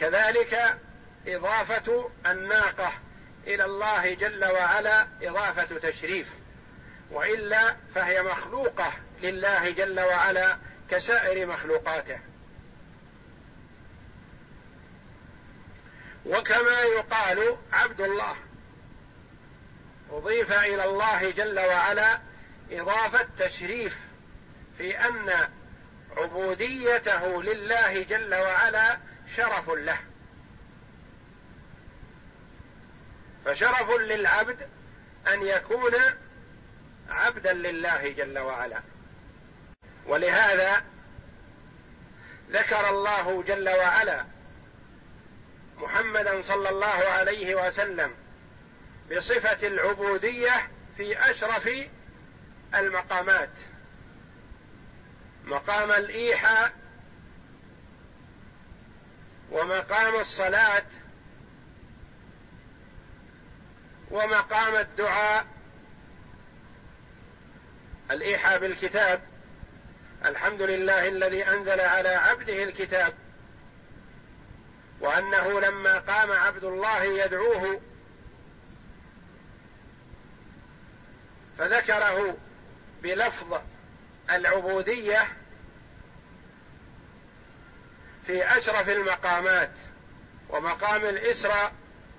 كذلك 0.00 0.78
إضافة 1.26 2.10
الناقة 2.26 2.92
إلى 3.46 3.64
الله 3.64 4.14
جل 4.14 4.44
وعلا 4.44 5.06
إضافة 5.22 5.78
تشريف. 5.90 6.28
وإلا 7.10 7.76
فهي 7.94 8.22
مخلوقة 8.22 8.92
لله 9.22 9.70
جل 9.70 10.00
وعلا 10.00 10.56
كسائر 10.90 11.46
مخلوقاته. 11.46 12.18
وكما 16.26 16.80
يقال 16.80 17.56
عبد 17.72 18.00
الله. 18.00 18.36
أضيف 20.12 20.52
إلى 20.52 20.84
الله 20.84 21.30
جل 21.30 21.60
وعلا 21.60 22.18
إضافة 22.70 23.26
تشريف 23.38 23.98
في 24.78 24.98
أن 24.98 25.48
عبوديته 26.16 27.42
لله 27.42 28.02
جل 28.02 28.34
وعلا 28.34 28.98
شرف 29.36 29.70
له. 29.70 29.98
فشرف 33.44 33.90
للعبد 33.90 34.68
أن 35.28 35.42
يكون 35.42 35.94
عبدا 37.08 37.52
لله 37.52 38.08
جل 38.08 38.38
وعلا. 38.38 38.80
ولهذا 40.06 40.82
ذكر 42.50 42.90
الله 42.90 43.42
جل 43.42 43.68
وعلا 43.68 44.24
محمدا 45.78 46.42
صلى 46.42 46.68
الله 46.68 46.86
عليه 46.86 47.66
وسلم 47.66 48.21
بصفة 49.10 49.66
العبودية 49.66 50.70
في 50.96 51.30
أشرف 51.30 51.70
المقامات. 52.74 53.50
مقام 55.44 55.90
الإيحاء 55.90 56.72
ومقام 59.50 60.14
الصلاة 60.14 60.84
ومقام 64.10 64.74
الدعاء. 64.74 65.46
الإيحاء 68.10 68.58
بالكتاب. 68.58 69.22
الحمد 70.24 70.62
لله 70.62 71.08
الذي 71.08 71.48
أنزل 71.48 71.80
على 71.80 72.08
عبده 72.08 72.62
الكتاب. 72.62 73.14
وأنه 75.00 75.60
لما 75.60 75.98
قام 75.98 76.32
عبد 76.32 76.64
الله 76.64 77.04
يدعوه 77.04 77.80
فذكره 81.62 82.36
بلفظ 83.02 83.60
العبودية 84.30 85.28
في 88.26 88.58
أشرف 88.58 88.88
المقامات 88.88 89.70
ومقام 90.48 91.04
الاسراء 91.04 91.72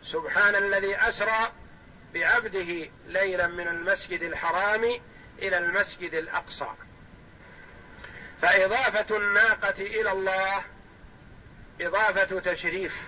سبحان 0.03 0.55
الذي 0.55 0.95
أسرى 0.95 1.51
بعبده 2.13 2.89
ليلا 3.07 3.47
من 3.47 3.67
المسجد 3.67 4.21
الحرام 4.21 4.83
إلى 5.39 5.57
المسجد 5.57 6.13
الأقصى. 6.13 6.67
فإضافة 8.41 9.17
الناقة 9.17 9.81
إلى 9.81 10.11
الله 10.11 10.63
إضافة 11.81 12.39
تشريف. 12.39 13.01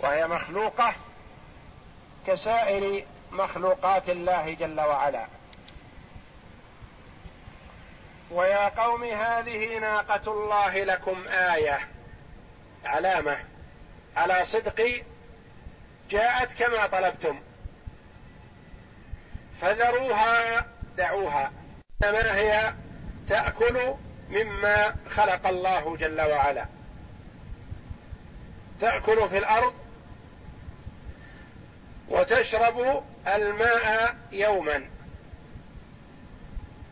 وهي 0.00 0.26
مخلوقة 0.26 0.94
كسائر 2.26 3.06
مخلوقات 3.32 4.08
الله 4.08 4.54
جل 4.54 4.80
وعلا. 4.80 5.26
ويا 8.30 8.68
قوم 8.68 9.04
هذه 9.04 9.78
ناقة 9.78 10.32
الله 10.32 10.84
لكم 10.84 11.24
آية 11.28 11.80
علامة 12.84 13.44
على 14.16 14.44
صدق 14.44 15.02
جاءت 16.10 16.52
كما 16.58 16.86
طلبتم. 16.86 17.40
فذروها 19.60 20.66
دعوها. 20.96 21.52
إنما 22.04 22.34
هي 22.34 22.74
تأكل 23.28 23.94
مما 24.30 24.94
خلق 25.10 25.46
الله 25.46 25.96
جل 25.96 26.20
وعلا. 26.20 26.66
تأكل 28.80 29.28
في 29.28 29.38
الأرض 29.38 29.74
وتشرب 32.08 33.04
الماء 33.26 34.16
يوما. 34.32 34.84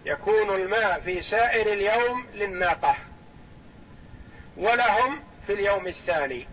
يكون 0.05 0.55
الماء 0.55 1.01
في 1.01 1.23
سائر 1.23 1.73
اليوم 1.73 2.27
للناقة. 2.35 2.97
ولهم 4.57 5.21
في 5.47 5.53
اليوم 5.53 5.87
الثاني. 5.87 6.47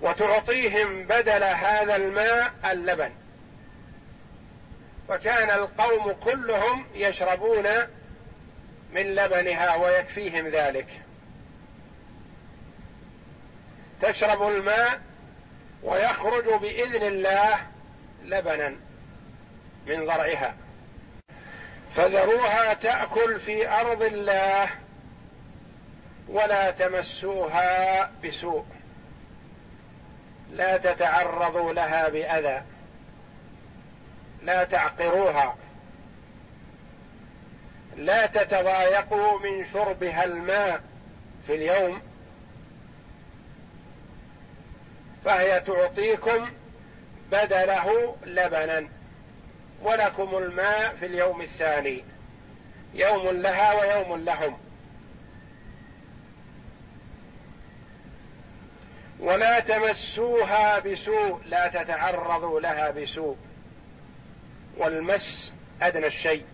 وتعطيهم 0.00 1.04
بدل 1.04 1.44
هذا 1.44 1.96
الماء 1.96 2.52
اللبن. 2.64 3.10
وكان 5.08 5.50
القوم 5.50 6.12
كلهم 6.12 6.86
يشربون 6.94 7.66
من 8.92 9.14
لبنها 9.14 9.76
ويكفيهم 9.76 10.48
ذلك. 10.48 10.86
تشرب 14.02 14.42
الماء 14.42 15.07
ويخرج 15.82 16.44
بإذن 16.44 17.02
الله 17.02 17.58
لبنا 18.24 18.74
من 19.86 20.06
ضرعها. 20.06 20.54
فذروها 21.94 22.74
تأكل 22.74 23.40
في 23.40 23.68
أرض 23.68 24.02
الله 24.02 24.68
ولا 26.28 26.70
تمسوها 26.70 28.10
بسوء. 28.24 28.64
لا 30.52 30.76
تتعرضوا 30.76 31.72
لها 31.72 32.08
بأذى. 32.08 32.62
لا 34.42 34.64
تعقروها. 34.64 35.56
لا 37.96 38.26
تتضايقوا 38.26 39.40
من 39.40 39.66
شربها 39.72 40.24
الماء 40.24 40.80
في 41.46 41.54
اليوم. 41.54 42.07
فهي 45.28 45.60
تعطيكم 45.60 46.50
بدله 47.30 48.16
لبنا 48.26 48.88
ولكم 49.82 50.38
الماء 50.38 50.96
في 51.00 51.06
اليوم 51.06 51.42
الثاني. 51.42 52.04
يوم 52.94 53.28
لها 53.28 53.72
ويوم 53.72 54.24
لهم. 54.24 54.58
ولا 59.20 59.60
تمسوها 59.60 60.78
بسوء 60.78 61.40
لا 61.46 61.68
تتعرضوا 61.68 62.60
لها 62.60 62.90
بسوء. 62.90 63.36
والمس 64.76 65.52
أدنى 65.82 66.06
الشيء. 66.06 66.44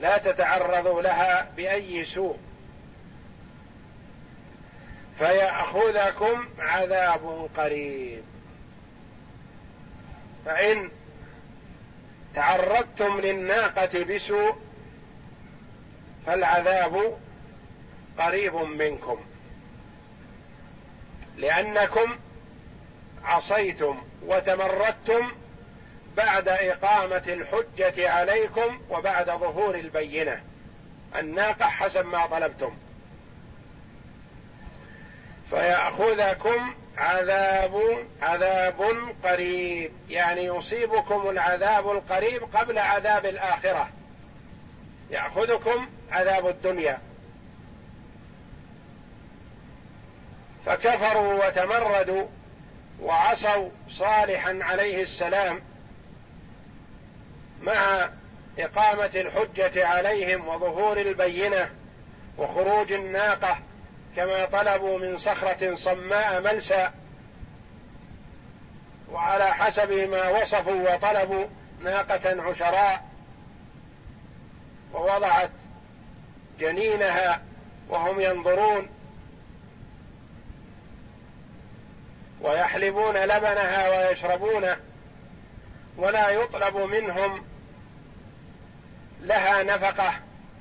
لا 0.00 0.18
تتعرضوا 0.18 1.02
لها 1.02 1.48
بأي 1.56 2.04
سوء. 2.04 2.38
فياخذكم 5.18 6.48
عذاب 6.58 7.48
قريب. 7.56 8.22
فإن 10.46 10.90
تعرضتم 12.34 13.20
للناقة 13.20 14.04
بسوء 14.04 14.56
فالعذاب 16.26 17.18
قريب 18.18 18.54
منكم. 18.54 19.20
لأنكم 21.36 22.18
عصيتم 23.24 24.02
وتمردتم 24.22 25.32
بعد 26.16 26.48
إقامة 26.48 27.22
الحجة 27.28 28.10
عليكم 28.10 28.80
وبعد 28.90 29.26
ظهور 29.26 29.74
البينة. 29.74 30.42
الناقة 31.16 31.64
حسب 31.64 32.06
ما 32.06 32.26
طلبتم. 32.26 32.76
فيأخذكم 35.54 36.74
عذاب 36.98 38.04
عذاب 38.22 38.96
قريب. 39.24 39.92
يعني 40.08 40.44
يصيبكم 40.44 41.30
العذاب 41.30 41.90
القريب 41.90 42.42
قبل 42.42 42.78
عذاب 42.78 43.26
الآخرة. 43.26 43.88
يأخذكم 45.10 45.88
عذاب 46.12 46.48
الدنيا. 46.48 46.98
فكفروا 50.66 51.46
وتمردوا 51.46 52.26
وعصوا 53.02 53.68
صالحا 53.90 54.58
عليه 54.62 55.02
السلام 55.02 55.60
مع 57.62 58.08
إقامة 58.58 59.10
الحجة 59.14 59.86
عليهم 59.86 60.48
وظهور 60.48 61.00
البينة 61.00 61.70
وخروج 62.38 62.92
الناقة 62.92 63.58
كما 64.16 64.44
طلبوا 64.44 64.98
من 64.98 65.18
صخرة 65.18 65.74
صماء 65.74 66.40
ملسى 66.40 66.90
وعلى 69.12 69.54
حسب 69.54 69.92
ما 69.92 70.28
وصفوا 70.28 70.94
وطلبوا 70.94 71.46
ناقة 71.82 72.42
عشراء 72.42 73.04
ووضعت 74.92 75.50
جنينها 76.60 77.42
وهم 77.88 78.20
ينظرون 78.20 78.88
ويحلبون 82.40 83.16
لبنها 83.16 83.88
ويشربونه 83.88 84.76
ولا 85.96 86.30
يطلب 86.30 86.76
منهم 86.76 87.44
لها 89.20 89.62
نفقة 89.62 90.14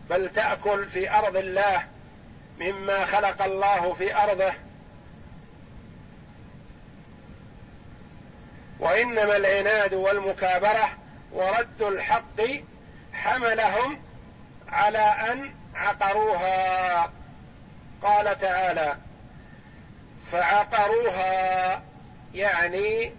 بل 0.09 0.29
تأكل 0.29 0.85
في 0.85 1.11
أرض 1.11 1.37
الله 1.37 1.87
مما 2.59 3.05
خلق 3.05 3.41
الله 3.41 3.93
في 3.93 4.15
أرضه. 4.15 4.53
وإنما 8.79 9.35
العناد 9.35 9.93
والمكابرة 9.93 10.89
ورد 11.31 11.81
الحق 11.81 12.41
حملهم 13.13 13.99
على 14.69 14.97
أن 14.97 15.53
عقروها. 15.75 17.11
قال 18.01 18.39
تعالى 18.39 18.95
فعقروها 20.31 21.81
يعني 22.33 23.11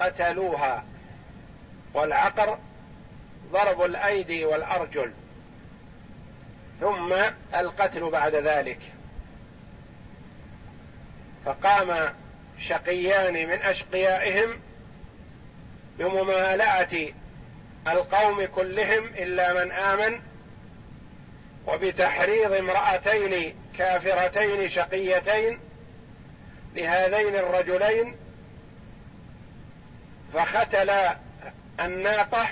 قتلوها. 0.00 0.84
والعقر 1.94 2.58
ضرب 3.52 3.82
الأيدي 3.82 4.44
والأرجل. 4.44 5.12
ثم 6.80 7.14
القتل 7.54 8.10
بعد 8.10 8.34
ذلك. 8.34 8.78
فقام 11.44 12.14
شقيان 12.58 13.48
من 13.48 13.62
أشقيائهم 13.62 14.60
بممالأة 15.98 17.12
القوم 17.88 18.46
كلهم 18.46 19.04
إلا 19.06 19.64
من 19.64 19.72
آمن 19.72 20.20
وبتحريض 21.66 22.52
امرأتين 22.52 23.54
كافرتين 23.78 24.70
شقيتين 24.70 25.58
لهذين 26.74 27.36
الرجلين 27.36 28.16
فختلا 30.34 31.16
الناقة 31.80 32.48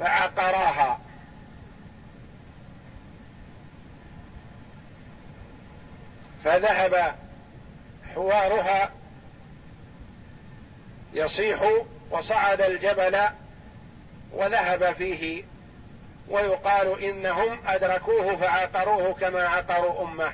فعقراها. 0.00 1.00
فذهب 6.44 7.14
حوارها 8.14 8.90
يصيح 11.12 11.72
وصعد 12.10 12.60
الجبل 12.60 13.20
وذهب 14.32 14.92
فيه 14.92 15.44
ويقال 16.28 17.02
إنهم 17.02 17.58
أدركوه 17.66 18.36
فعقروه 18.36 19.14
كما 19.14 19.48
عقروا 19.48 20.04
أمه. 20.04 20.32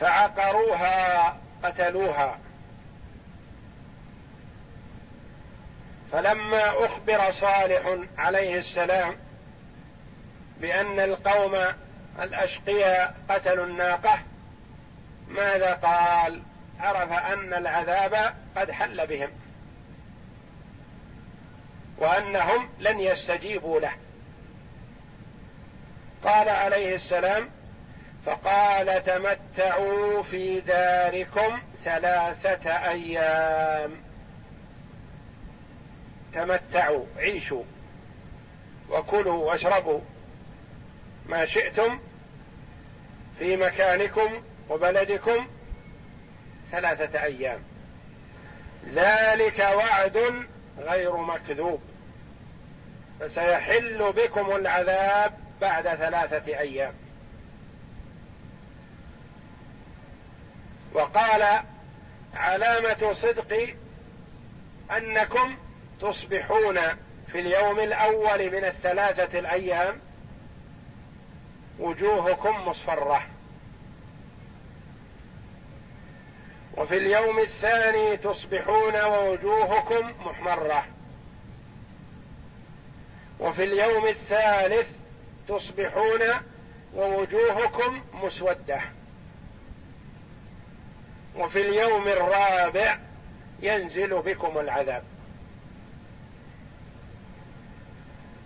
فعقروها 0.00 1.36
قتلوها. 1.64 2.38
فلما 6.12 6.84
أخبر 6.86 7.30
صالح 7.30 7.98
عليه 8.18 8.58
السلام 8.58 9.16
بأن 10.60 11.00
القوم 11.00 11.56
الأشقياء 12.20 13.14
قتلوا 13.28 13.66
الناقة. 13.66 14.18
ماذا 15.28 15.74
قال؟ 15.74 16.42
عرف 16.80 17.12
أن 17.12 17.54
العذاب 17.54 18.34
قد 18.56 18.70
حل 18.70 19.06
بهم. 19.06 19.30
وأنهم 21.98 22.68
لن 22.78 23.00
يستجيبوا 23.00 23.80
له. 23.80 23.92
قال 26.24 26.48
عليه 26.48 26.94
السلام 26.94 27.48
فقال 28.26 29.04
تمتعوا 29.04 30.22
في 30.22 30.60
داركم 30.60 31.60
ثلاثة 31.84 32.70
أيام. 32.70 33.92
تمتعوا 36.34 37.06
عيشوا 37.16 37.64
وكلوا 38.90 39.50
واشربوا. 39.50 40.00
ما 41.30 41.46
شئتم 41.46 41.98
في 43.38 43.56
مكانكم 43.56 44.42
وبلدكم 44.68 45.46
ثلاثة 46.70 47.22
أيام. 47.22 47.60
ذلك 48.94 49.58
وعد 49.58 50.46
غير 50.78 51.16
مكذوب. 51.16 51.82
فسيحل 53.20 54.12
بكم 54.12 54.56
العذاب 54.56 55.32
بعد 55.60 55.84
ثلاثة 55.84 56.58
أيام. 56.58 56.94
وقال 60.92 61.62
علامة 62.34 63.12
صدق 63.12 63.74
أنكم 64.96 65.56
تصبحون 66.00 66.78
في 67.32 67.40
اليوم 67.40 67.80
الأول 67.80 68.50
من 68.50 68.64
الثلاثة 68.64 69.38
الأيام 69.38 70.00
وجوهكم 71.78 72.68
مصفرة. 72.68 73.22
وفي 76.76 76.96
اليوم 76.96 77.38
الثاني 77.38 78.16
تصبحون 78.16 79.00
ووجوهكم 79.04 80.12
محمرة. 80.26 80.84
وفي 83.40 83.64
اليوم 83.64 84.06
الثالث 84.06 84.88
تصبحون 85.48 86.20
ووجوهكم 86.94 88.02
مسودة. 88.14 88.80
وفي 91.36 91.60
اليوم 91.60 92.08
الرابع 92.08 92.98
ينزل 93.60 94.22
بكم 94.22 94.58
العذاب. 94.58 95.02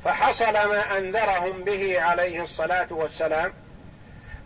فحصل 0.05 0.53
ما 0.53 0.99
أنذرهم 0.99 1.65
به 1.65 2.01
عليه 2.01 2.43
الصلاة 2.43 2.87
والسلام 2.91 3.53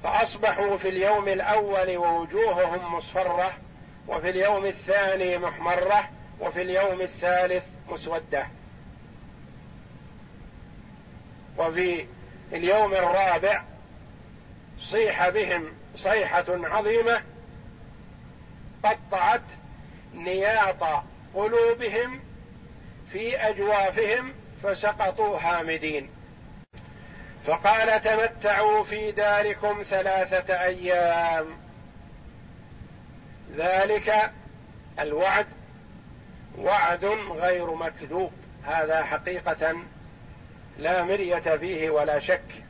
فأصبحوا 0.02 0.76
في 0.78 0.88
اليوم 0.88 1.28
الأول 1.28 1.96
ووجوههم 1.96 2.94
مصفرة 2.94 3.52
وفي 4.08 4.30
اليوم 4.30 4.66
الثاني 4.66 5.38
محمرة 5.38 6.08
وفي 6.40 6.62
اليوم 6.62 7.00
الثالث 7.00 7.64
مسودة. 7.88 8.46
وفي 11.58 12.06
اليوم 12.52 12.94
الرابع 12.94 13.62
صيح 14.78 15.28
بهم 15.28 15.72
صيحة 15.96 16.44
عظيمة 16.48 17.22
قطعت 18.84 19.42
نياط 20.14 21.02
قلوبهم 21.34 22.20
في 23.12 23.36
أجوافهم 23.36 24.32
فسقطوا 24.62 25.38
هامدين 25.38 26.10
فقال 27.46 28.02
تمتعوا 28.02 28.84
في 28.84 29.12
داركم 29.12 29.82
ثلاثة 29.82 30.60
أيام. 30.60 31.46
ذلك 33.56 34.32
الوعد 34.98 35.46
وعد 36.58 37.04
غير 37.30 37.74
مكذوب. 37.74 38.32
هذا 38.66 39.04
حقيقة 39.04 39.76
لا 40.78 41.02
مرية 41.02 41.56
فيه 41.56 41.90
ولا 41.90 42.18
شك. 42.18 42.64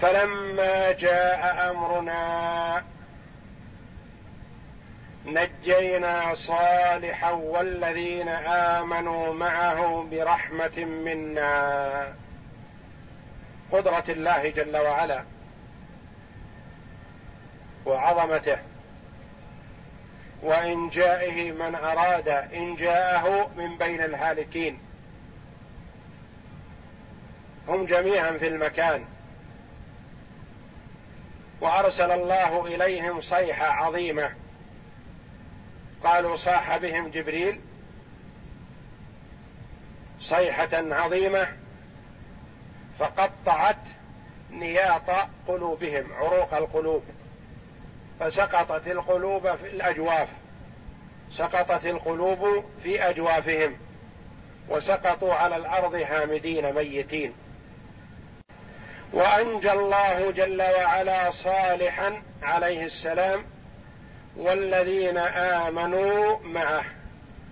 فلما 0.00 0.92
جاء 0.92 1.70
أمرنا 1.70 2.84
نجينا 5.28 6.34
صالحا 6.34 7.30
والذين 7.32 8.28
آمنوا 8.28 9.34
معه 9.34 10.06
برحمة 10.10 10.78
منا. 10.84 12.14
قدرة 13.72 14.04
الله 14.08 14.48
جل 14.50 14.76
وعلا 14.76 15.22
وعظمته. 17.86 18.58
وانجائه 20.42 21.52
من 21.52 21.74
أراد 21.74 22.28
انجاءه 22.28 23.50
من 23.56 23.78
بين 23.78 24.02
الهالكين. 24.02 24.78
هم 27.68 27.86
جميعا 27.86 28.32
في 28.32 28.48
المكان. 28.48 29.04
وأرسل 31.60 32.10
الله 32.10 32.66
إليهم 32.66 33.20
صيحة 33.20 33.66
عظيمة. 33.66 34.30
قالوا 36.04 36.36
صاح 36.36 36.76
بهم 36.76 37.08
جبريل 37.08 37.60
صيحة 40.20 40.68
عظيمة 40.72 41.48
فقطعت 42.98 43.76
نياط 44.50 45.10
قلوبهم 45.48 46.12
عروق 46.12 46.54
القلوب. 46.54 47.02
فسقطت 48.20 48.86
القلوب 48.86 49.56
في 49.56 49.66
الأجواف 49.66 50.28
سقطت 51.32 51.86
القلوب 51.86 52.64
في 52.82 53.02
أجوافهم 53.10 53.76
وسقطوا 54.68 55.34
على 55.34 55.56
الأرض 55.56 55.94
هامدين 55.94 56.72
ميتين. 56.72 57.32
وأنجى 59.12 59.72
الله 59.72 60.30
جل 60.30 60.62
وعلا 60.62 61.30
صالحا 61.30 62.22
عليه 62.42 62.84
السلام 62.84 63.44
والذين 64.38 65.18
آمنوا 65.18 66.38
معه 66.44 66.84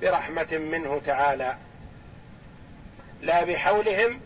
برحمة 0.00 0.58
منه 0.58 1.00
تعالى. 1.06 1.56
لا 3.22 3.44
بحولهم 3.44 4.20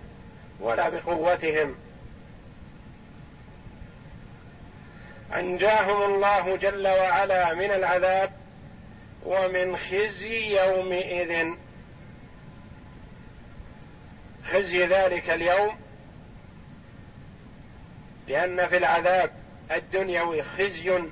ولا 0.60 0.88
بقوتهم. 0.88 1.74
أنجاهم 5.34 6.14
الله 6.14 6.56
جل 6.56 6.88
وعلا 6.88 7.54
من 7.54 7.70
العذاب 7.70 8.32
ومن 9.24 9.76
خزي 9.76 10.60
يومئذ. 10.60 11.54
خزي 14.52 14.86
ذلك 14.86 15.30
اليوم 15.30 15.76
لأن 18.28 18.66
في 18.66 18.76
العذاب 18.76 19.30
الدنيوي 19.70 20.42
خزي 20.42 21.02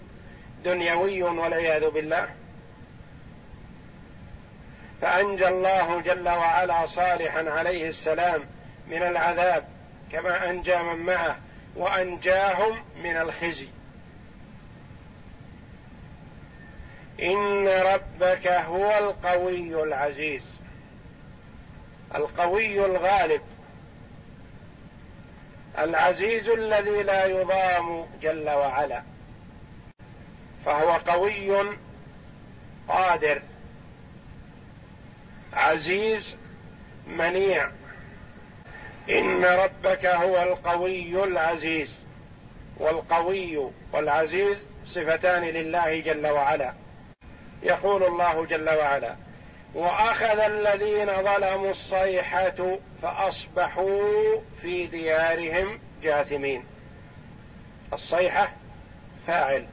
دنيوي 0.65 1.23
والعياذ 1.23 1.91
بالله. 1.91 2.29
فأنجى 5.01 5.49
الله 5.49 6.01
جل 6.01 6.29
وعلا 6.29 6.87
صالحا 6.87 7.51
عليه 7.51 7.89
السلام 7.89 8.45
من 8.89 9.03
العذاب 9.03 9.65
كما 10.13 10.51
أنجى 10.51 10.77
من 10.77 10.97
معه 10.97 11.37
وأنجاهم 11.77 12.85
من 13.03 13.17
الخزي. 13.17 13.69
إن 17.23 17.69
ربك 17.69 18.47
هو 18.47 18.99
القوي 18.99 19.83
العزيز. 19.83 20.43
القوي 22.15 22.87
الغالب. 22.87 23.43
العزيز 25.79 26.49
الذي 26.49 27.03
لا 27.03 27.25
يضام 27.25 28.07
جل 28.23 28.51
وعلا. 28.51 29.03
فهو 30.65 30.93
قوي 30.93 31.77
قادر 32.89 33.43
عزيز 35.53 36.37
منيع. 37.07 37.69
إن 39.11 39.45
ربك 39.45 40.07
هو 40.07 40.43
القوي 40.43 41.25
العزيز 41.25 41.95
والقوي 42.77 43.71
والعزيز 43.93 44.67
صفتان 44.87 45.43
لله 45.43 46.01
جل 46.01 46.27
وعلا. 46.27 46.73
يقول 47.63 48.03
الله 48.03 48.47
جل 48.47 48.69
وعلا 48.69 49.17
وأخذ 49.75 50.39
الذين 50.39 51.07
ظلموا 51.07 51.71
الصيحة 51.71 52.77
فأصبحوا 53.03 54.41
في 54.63 54.87
ديارهم 54.87 55.81
جاثمين. 56.03 56.65
الصيحة 57.93 58.53
فاعل. 59.27 59.67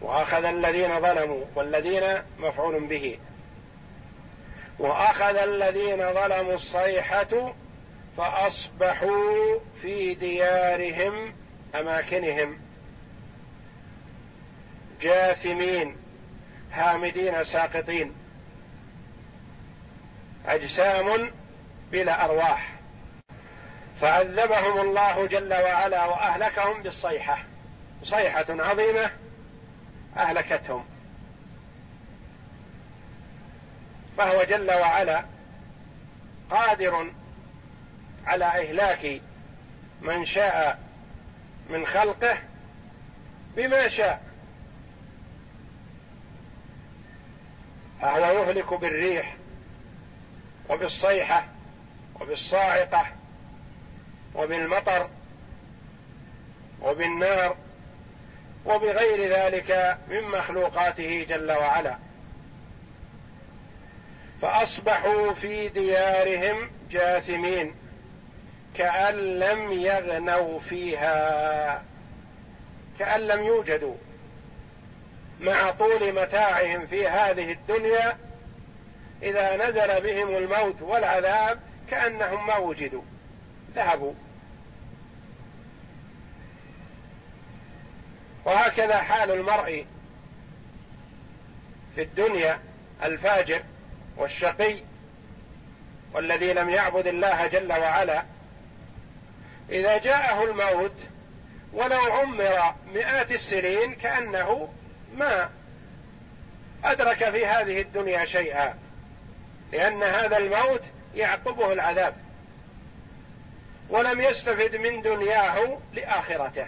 وأخذ 0.00 0.44
الذين 0.44 1.00
ظلموا 1.00 1.44
والذين 1.54 2.22
مفعول 2.38 2.86
به. 2.86 3.18
وأخذ 4.78 5.36
الذين 5.36 6.12
ظلموا 6.12 6.54
الصيحة 6.54 7.52
فأصبحوا 8.16 9.58
في 9.82 10.14
ديارهم 10.14 11.34
أماكنهم. 11.74 12.58
جاثمين 15.02 15.96
هامدين 16.72 17.44
ساقطين. 17.44 18.14
أجسام 20.46 21.30
بلا 21.92 22.24
أرواح. 22.24 22.72
فعذبهم 24.00 24.80
الله 24.80 25.26
جل 25.26 25.54
وعلا 25.54 26.04
وأهلكهم 26.04 26.82
بالصيحة. 26.82 27.38
صيحة 28.02 28.46
عظيمة. 28.48 29.10
أهلكتهم. 30.18 30.84
فهو 34.16 34.44
جل 34.44 34.70
وعلا 34.70 35.24
قادر 36.50 37.10
على 38.26 38.44
إهلاك 38.44 39.20
من 40.02 40.24
شاء 40.24 40.80
من 41.70 41.86
خلقه 41.86 42.38
بما 43.56 43.88
شاء. 43.88 44.22
فهو 48.00 48.24
يهلك 48.24 48.74
بالريح 48.74 49.36
وبالصيحة 50.68 51.46
وبالصاعقة 52.20 53.06
وبالمطر 54.34 55.08
وبالنار. 56.82 57.56
وبغير 58.66 59.32
ذلك 59.32 59.98
من 60.08 60.22
مخلوقاته 60.22 61.26
جل 61.28 61.52
وعلا. 61.52 61.96
فأصبحوا 64.42 65.32
في 65.32 65.68
ديارهم 65.68 66.70
جاثمين 66.90 67.74
كأن 68.74 69.14
لم 69.14 69.72
يغنوا 69.72 70.60
فيها 70.60 71.82
كأن 72.98 73.20
لم 73.20 73.44
يوجدوا. 73.44 73.94
مع 75.40 75.70
طول 75.70 76.12
متاعهم 76.12 76.86
في 76.86 77.08
هذه 77.08 77.52
الدنيا 77.52 78.16
إذا 79.22 79.56
نزل 79.56 80.00
بهم 80.00 80.36
الموت 80.36 80.82
والعذاب 80.82 81.60
كأنهم 81.90 82.46
ما 82.46 82.56
وجدوا 82.56 83.02
ذهبوا. 83.74 84.14
وهكذا 88.46 88.96
حال 88.96 89.30
المرء 89.30 89.86
في 91.94 92.02
الدنيا 92.02 92.60
الفاجر 93.02 93.62
والشقي 94.16 94.80
والذي 96.12 96.52
لم 96.52 96.70
يعبد 96.70 97.06
الله 97.06 97.46
جل 97.46 97.72
وعلا. 97.72 98.22
إذا 99.70 99.98
جاءه 99.98 100.44
الموت 100.44 100.94
ولو 101.72 102.00
عمر 102.00 102.74
مئات 102.94 103.32
السنين 103.32 103.94
كأنه 103.94 104.68
ما 105.16 105.50
أدرك 106.84 107.30
في 107.30 107.46
هذه 107.46 107.80
الدنيا 107.80 108.24
شيئا 108.24 108.74
لأن 109.72 110.02
هذا 110.02 110.36
الموت 110.36 110.82
يعقبه 111.14 111.72
العذاب 111.72 112.14
ولم 113.88 114.20
يستفد 114.20 114.76
من 114.76 115.02
دنياه 115.02 115.78
لآخرته. 115.92 116.66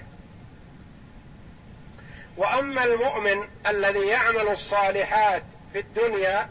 وأما 2.39 2.85
المؤمن 2.85 3.49
الذي 3.67 4.07
يعمل 4.07 4.49
الصالحات 4.49 5.43
في 5.73 5.79
الدنيا 5.79 6.49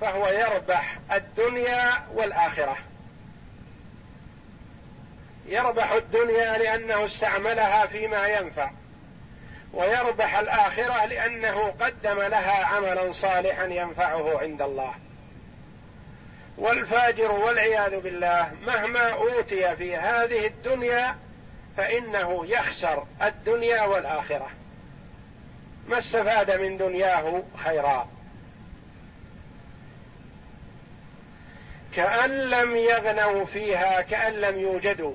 فهو 0.00 0.26
يربح 0.26 0.98
الدنيا 1.12 1.92
والآخرة. 2.14 2.76
يربح 5.46 5.92
الدنيا 5.92 6.58
لأنه 6.58 7.04
استعملها 7.06 7.86
فيما 7.86 8.28
ينفع 8.28 8.70
ويربح 9.72 10.38
الآخرة 10.38 11.06
لأنه 11.06 11.74
قدم 11.80 12.20
لها 12.20 12.64
عملا 12.64 13.12
صالحا 13.12 13.64
ينفعه 13.64 14.38
عند 14.38 14.62
الله. 14.62 14.94
والفاجر 16.58 17.32
والعياذ 17.32 18.00
بالله 18.00 18.52
مهما 18.66 19.12
أوتي 19.12 19.76
في 19.76 19.96
هذه 19.96 20.46
الدنيا 20.46 21.16
فإنه 21.76 22.46
يخسر 22.46 23.06
الدنيا 23.22 23.82
والآخرة. 23.82 24.61
ما 25.88 25.98
استفاد 25.98 26.60
من 26.60 26.76
دنياه 26.76 27.42
خيرا. 27.56 28.08
كأن 31.94 32.30
لم 32.30 32.76
يغنوا 32.76 33.44
فيها 33.44 34.00
كأن 34.00 34.32
لم 34.32 34.58
يوجدوا. 34.58 35.14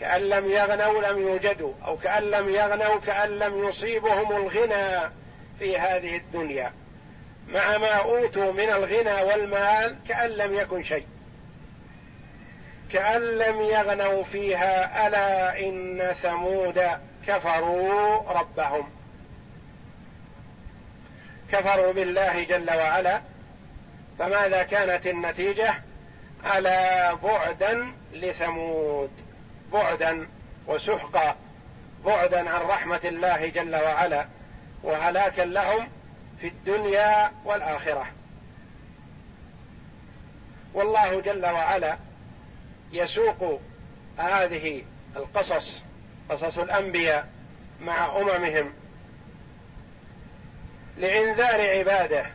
كأن 0.00 0.20
لم 0.20 0.50
يغنوا 0.50 1.02
لم 1.02 1.18
يوجدوا. 1.18 1.72
أو 1.84 1.96
كأن 1.96 2.22
لم 2.22 2.48
يغنوا 2.48 3.00
كأن 3.06 3.38
لم 3.38 3.68
يصيبهم 3.68 4.32
الغنى 4.32 5.10
في 5.58 5.78
هذه 5.78 6.16
الدنيا. 6.16 6.72
مع 7.48 7.78
ما 7.78 7.92
أوتوا 7.92 8.52
من 8.52 8.70
الغنى 8.70 9.22
والمال 9.22 9.96
كأن 10.08 10.30
لم 10.30 10.54
يكن 10.54 10.82
شيء. 10.82 11.06
كأن 12.92 13.22
لم 13.22 13.60
يغنوا 13.60 14.24
فيها 14.24 15.06
ألا 15.06 15.58
إن 15.60 16.14
ثمود 16.22 16.82
كفروا 17.26 18.32
ربهم. 18.32 18.99
كفروا 21.52 21.92
بالله 21.92 22.44
جل 22.44 22.70
وعلا 22.70 23.20
فماذا 24.18 24.62
كانت 24.62 25.06
النتيجة؟ 25.06 25.74
ألا 26.56 27.14
بعدا 27.14 27.92
لثمود 28.12 29.10
بعدا 29.72 30.28
وسحقا 30.66 31.36
بعدا 32.06 32.50
عن 32.50 32.60
رحمة 32.60 33.00
الله 33.04 33.48
جل 33.48 33.76
وعلا 33.76 34.26
وهلاكا 34.82 35.42
لهم 35.42 35.88
في 36.40 36.46
الدنيا 36.48 37.32
والآخرة. 37.44 38.06
والله 40.74 41.20
جل 41.20 41.46
وعلا 41.46 41.96
يسوق 42.92 43.60
هذه 44.18 44.82
القصص 45.16 45.82
قصص 46.30 46.58
الأنبياء 46.58 47.28
مع 47.80 48.20
أممهم 48.20 48.72
لإنذار 51.00 51.78
عباده 51.78 52.26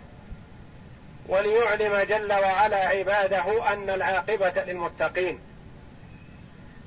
وليعلم 1.28 1.98
جل 1.98 2.34
وعلا 2.34 2.88
عباده 2.88 3.74
أن 3.74 3.90
العاقبة 3.90 4.64
للمتقين 4.64 5.40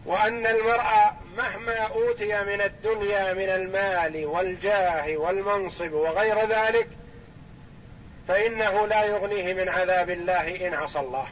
وأن 0.05 0.47
المرء 0.47 1.13
مهما 1.37 1.77
أوتي 1.77 2.45
من 2.45 2.61
الدنيا 2.61 3.33
من 3.33 3.49
المال 3.49 4.27
والجاه 4.27 5.17
والمنصب 5.17 5.93
وغير 5.93 6.49
ذلك 6.49 6.89
فإنه 8.29 8.87
لا 8.87 9.05
يغنيه 9.05 9.55
من 9.55 9.69
عذاب 9.69 10.11
الله 10.11 10.67
إن 10.67 10.75
عصى 10.75 10.99
الله. 10.99 11.27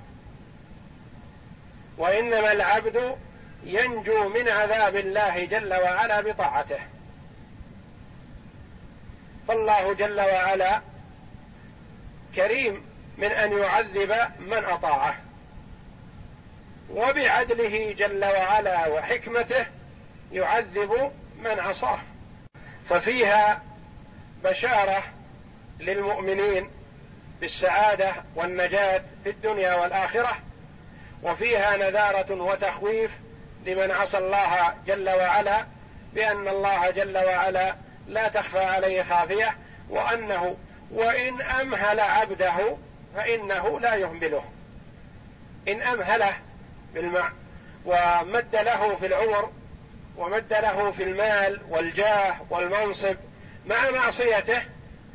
وإنما 1.98 2.52
العبد 2.52 3.16
ينجو 3.64 4.28
من 4.28 4.48
عذاب 4.48 4.96
الله 4.96 5.44
جل 5.44 5.74
وعلا 5.74 6.20
بطاعته. 6.20 6.78
فالله 9.48 9.94
جل 9.94 10.20
وعلا 10.20 10.80
كريم 12.36 12.84
من 13.18 13.32
أن 13.32 13.58
يعذب 13.58 14.14
من 14.38 14.64
أطاعه. 14.64 15.14
وبعدله 16.90 17.92
جل 17.92 18.24
وعلا 18.24 18.86
وحكمته 18.86 19.66
يعذب 20.32 21.12
من 21.42 21.60
عصاه. 21.60 21.98
ففيها 22.88 23.62
بشارة 24.44 25.02
للمؤمنين 25.80 26.70
بالسعادة 27.40 28.12
والنجاة 28.34 29.02
في 29.24 29.30
الدنيا 29.30 29.74
والآخرة 29.74 30.38
وفيها 31.22 31.76
نذارة 31.76 32.42
وتخويف 32.42 33.10
لمن 33.66 33.90
عصى 33.90 34.18
الله 34.18 34.74
جل 34.86 35.10
وعلا 35.10 35.66
بأن 36.14 36.48
الله 36.48 36.90
جل 36.90 37.16
وعلا 37.16 37.74
لا 38.06 38.28
تخفى 38.28 38.64
عليه 38.64 39.02
خافية 39.02 39.56
وأنه 39.90 40.56
وإن 40.90 41.42
أمهل 41.42 42.00
عبده 42.00 42.76
فإنه 43.16 43.80
لا 43.80 43.94
يهمله. 43.94 44.44
إن 45.68 45.82
امهله 45.82 46.34
بالمع 46.94 47.32
ومد 47.84 48.56
له 48.56 48.96
في 48.96 49.06
العمر 49.06 49.50
ومد 50.16 50.52
له 50.52 50.90
في 50.90 51.02
المال 51.02 51.60
والجاه 51.68 52.36
والمنصب 52.50 53.16
مع 53.66 53.90
معصيته 53.90 54.62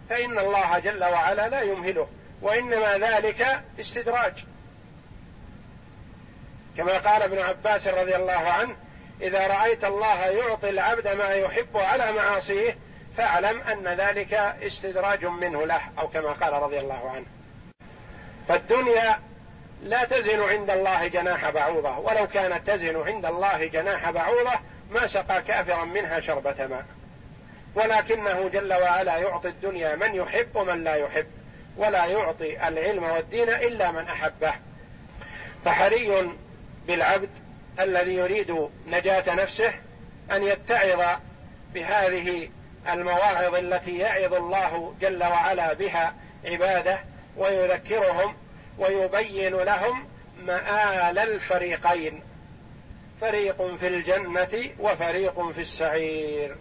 فإن 0.09 0.39
الله 0.39 0.79
جل 0.79 1.03
وعلا 1.03 1.49
لا 1.49 1.61
يمهله 1.61 2.07
وإنما 2.41 2.97
ذلك 2.97 3.61
استدراج. 3.79 4.33
كما 6.77 6.97
قال 6.97 7.21
ابن 7.21 7.39
عباس 7.39 7.87
رضي 7.87 8.15
الله 8.15 8.33
عنه 8.33 8.75
إذا 9.21 9.47
رأيت 9.47 9.83
الله 9.83 10.25
يعطي 10.25 10.69
العبد 10.69 11.07
ما 11.07 11.29
يحب 11.29 11.77
على 11.77 12.11
معاصيه 12.11 12.77
فاعلم 13.17 13.61
أن 13.61 13.87
ذلك 13.87 14.33
استدراج 14.33 15.25
منه 15.25 15.65
له 15.65 15.81
أو 15.99 16.07
كما 16.07 16.31
قال 16.31 16.53
رضي 16.53 16.79
الله 16.79 17.11
عنه. 17.15 17.25
فالدنيا 18.47 19.19
لا 19.83 20.03
تزن 20.03 20.41
عند 20.41 20.69
الله 20.69 21.07
جناح 21.07 21.49
بعوضة. 21.49 21.97
ولو 21.97 22.27
كانت 22.27 22.67
تزن 22.67 23.07
عند 23.07 23.25
الله 23.25 23.65
جناح 23.65 24.11
بعوضة 24.11 24.59
ما 24.91 25.07
سقى 25.07 25.41
كافرا 25.41 25.85
منها 25.85 26.19
شربة 26.19 26.67
ماء. 26.67 26.85
ولكنه 27.75 28.49
جل 28.49 28.73
وعلا 28.73 29.17
يعطي 29.17 29.47
الدنيا 29.47 29.95
من 29.95 30.15
يحب 30.15 30.55
ومن 30.55 30.83
لا 30.83 30.95
يحب. 30.95 31.27
ولا 31.77 32.05
يعطي 32.05 32.67
العلم 32.67 33.03
والدين 33.03 33.49
إلا 33.49 33.91
من 33.91 34.07
أحبه. 34.07 34.53
فحري 35.65 36.29
بالعبد 36.87 37.29
الذي 37.79 38.13
يريد 38.13 38.69
نجاة 38.87 39.35
نفسه 39.35 39.73
أن 40.31 40.43
يتعظ 40.43 41.19
بهذه 41.73 42.49
المواعظ 42.89 43.55
التي 43.55 43.97
يعظ 43.97 44.33
الله 44.33 44.93
جل 45.01 45.23
وعلا 45.23 45.73
بها 45.73 46.13
عباده 46.45 46.99
ويذكرهم 47.37 48.35
ويبين 48.77 49.55
لهم 49.55 50.05
مآل 50.43 51.19
الفريقين 51.19 52.21
فريق 53.21 53.75
في 53.75 53.87
الجنة 53.87 54.69
وفريق 54.79 55.51
في 55.51 55.61
السعير. 55.61 56.55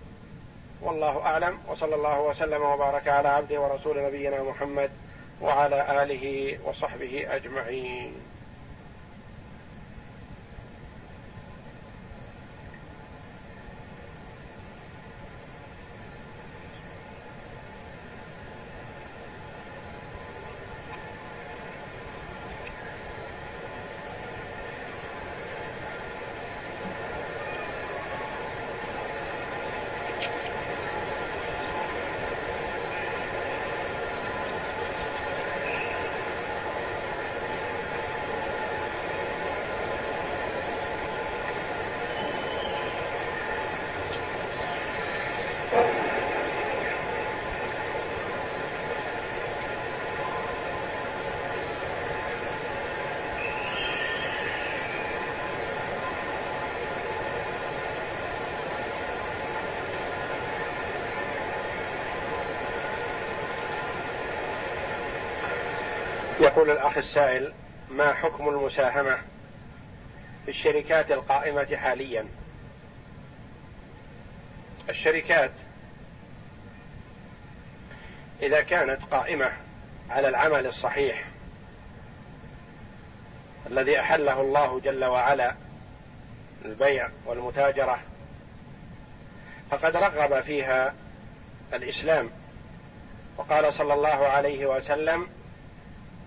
والله 0.82 1.22
أعلم 1.26 1.58
وصلى 1.68 1.94
الله 1.94 2.20
وسلم 2.20 2.62
وبارك 2.62 3.08
على 3.08 3.28
عبده 3.28 3.60
ورسول 3.60 4.02
نبينا 4.02 4.42
محمد 4.42 4.90
وعلى 5.40 6.02
آله 6.02 6.58
وصحبه 6.64 7.26
أجمعين. 7.30 8.29
يقول 66.60 66.72
الأخ 66.72 66.96
السائل 66.98 67.52
ما 67.90 68.14
حكم 68.14 68.48
المساهمة 68.48 69.18
في 70.44 70.48
الشركات 70.48 71.12
القائمة 71.12 71.76
حاليا؟ 71.76 72.26
الشركات 74.88 75.50
إذا 78.42 78.60
كانت 78.60 79.02
قائمة 79.10 79.52
على 80.10 80.28
العمل 80.28 80.66
الصحيح 80.66 81.24
الذي 83.66 84.00
أحله 84.00 84.40
الله 84.40 84.80
جل 84.80 85.04
وعلا 85.04 85.54
البيع 86.64 87.08
والمتاجرة 87.26 88.00
فقد 89.70 89.96
رغب 89.96 90.40
فيها 90.40 90.94
الإسلام. 91.72 92.30
وقال 93.36 93.74
صلى 93.74 93.94
الله 93.94 94.26
عليه 94.26 94.66
وسلم 94.66 95.39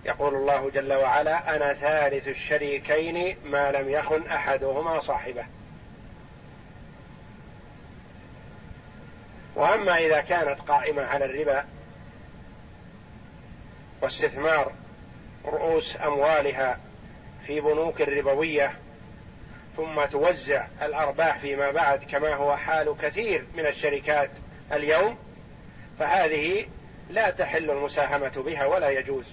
يقول 0.04 0.34
الله 0.34 0.70
جل 0.70 0.92
وعلا 0.92 1.56
أنا 1.56 1.74
ثالث 1.74 2.28
الشريكين 2.28 3.36
ما 3.44 3.72
لم 3.72 3.88
يخن 3.88 4.26
أحدهما 4.26 5.00
صاحبه. 5.00 5.44
وأما 9.56 9.98
إذا 9.98 10.20
كانت 10.20 10.60
قائمة 10.60 11.02
على 11.02 11.24
الربا 11.24 11.64
واستثمار 14.02 14.72
رؤوس 15.44 15.96
أموالها 16.04 16.78
في 17.46 17.60
بنوك 17.60 18.00
ربويه 18.00 18.72
ثم 19.76 20.04
توزع 20.04 20.66
الأرباح 20.82 21.38
فيما 21.38 21.70
بعد 21.70 22.04
كما 22.04 22.34
هو 22.34 22.56
حال 22.56 22.96
كثير 23.02 23.44
من 23.54 23.66
الشركات 23.66 24.30
اليوم 24.72 25.18
فهذه 25.98 26.66
لا 27.10 27.30
تحل 27.30 27.70
المساهمة 27.70 28.42
بها 28.46 28.66
ولا 28.66 28.90
يجوز. 28.90 29.26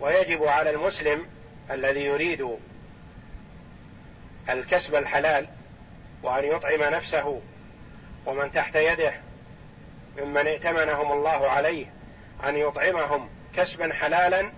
ويجب 0.00 0.44
على 0.44 0.70
المسلم 0.70 1.26
الذي 1.70 2.00
يريد 2.00 2.48
الكسب 4.48 4.94
الحلال 4.94 5.46
وأن 6.22 6.44
يطعم 6.44 6.94
نفسه 6.94 7.40
ومن 8.26 8.52
تحت 8.52 8.76
يده 8.76 9.14
ممن 10.18 10.46
ائتمنهم 10.46 11.12
الله 11.12 11.50
عليه 11.50 11.86
أن 12.48 12.56
يطعمهم 12.56 13.28
كسبا 13.56 13.94
حلالا 13.94 14.50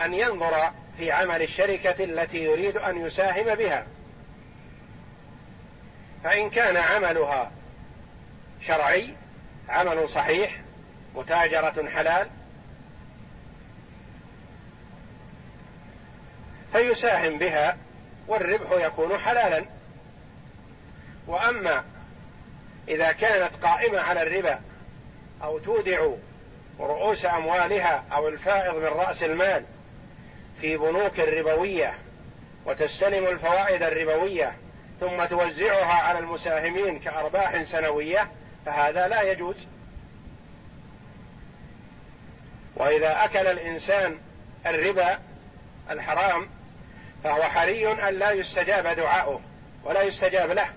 أن 0.00 0.14
ينظر 0.14 0.70
في 0.98 1.12
عمل 1.12 1.42
الشركة 1.42 2.04
التي 2.04 2.38
يريد 2.38 2.76
أن 2.76 3.06
يساهم 3.06 3.54
بها. 3.54 3.86
فإن 6.24 6.50
كان 6.50 6.76
عملها 6.76 7.50
شرعي 8.66 9.14
عمل 9.68 10.08
صحيح 10.08 10.60
متاجرة 11.14 11.88
حلال 11.88 12.30
فيساهم 16.72 17.38
بها 17.38 17.76
والربح 18.28 18.86
يكون 18.86 19.18
حلالا. 19.18 19.64
وأما 21.26 21.84
إذا 22.88 23.12
كانت 23.12 23.50
قائمة 23.62 24.00
على 24.00 24.22
الربا 24.22 24.60
أو 25.42 25.58
تودع 25.58 26.08
رؤوس 26.80 27.24
أموالها 27.24 28.04
أو 28.12 28.28
الفائض 28.28 28.74
من 28.74 28.84
رأس 28.84 29.22
المال 29.22 29.64
في 30.60 30.76
بنوك 30.76 31.18
ربويه 31.18 31.94
وتستلم 32.66 33.26
الفوائد 33.26 33.82
الربوية 33.82 34.52
ثم 35.00 35.24
توزعها 35.24 36.02
على 36.02 36.18
المساهمين 36.18 36.98
كأرباح 36.98 37.62
سنوية 37.62 38.28
فهذا 38.66 39.08
لا 39.08 39.22
يجوز. 39.22 39.56
وإذا 42.76 43.24
أكل 43.24 43.46
الإنسان 43.46 44.18
الربا 44.66 45.18
الحرام 45.90 46.48
فهو 47.24 47.42
حري 47.42 48.08
أن 48.08 48.14
لا 48.14 48.30
يستجاب 48.30 48.86
دعاؤه 48.86 49.40
ولا 49.84 50.02
يستجاب 50.02 50.50
له. 50.50 50.68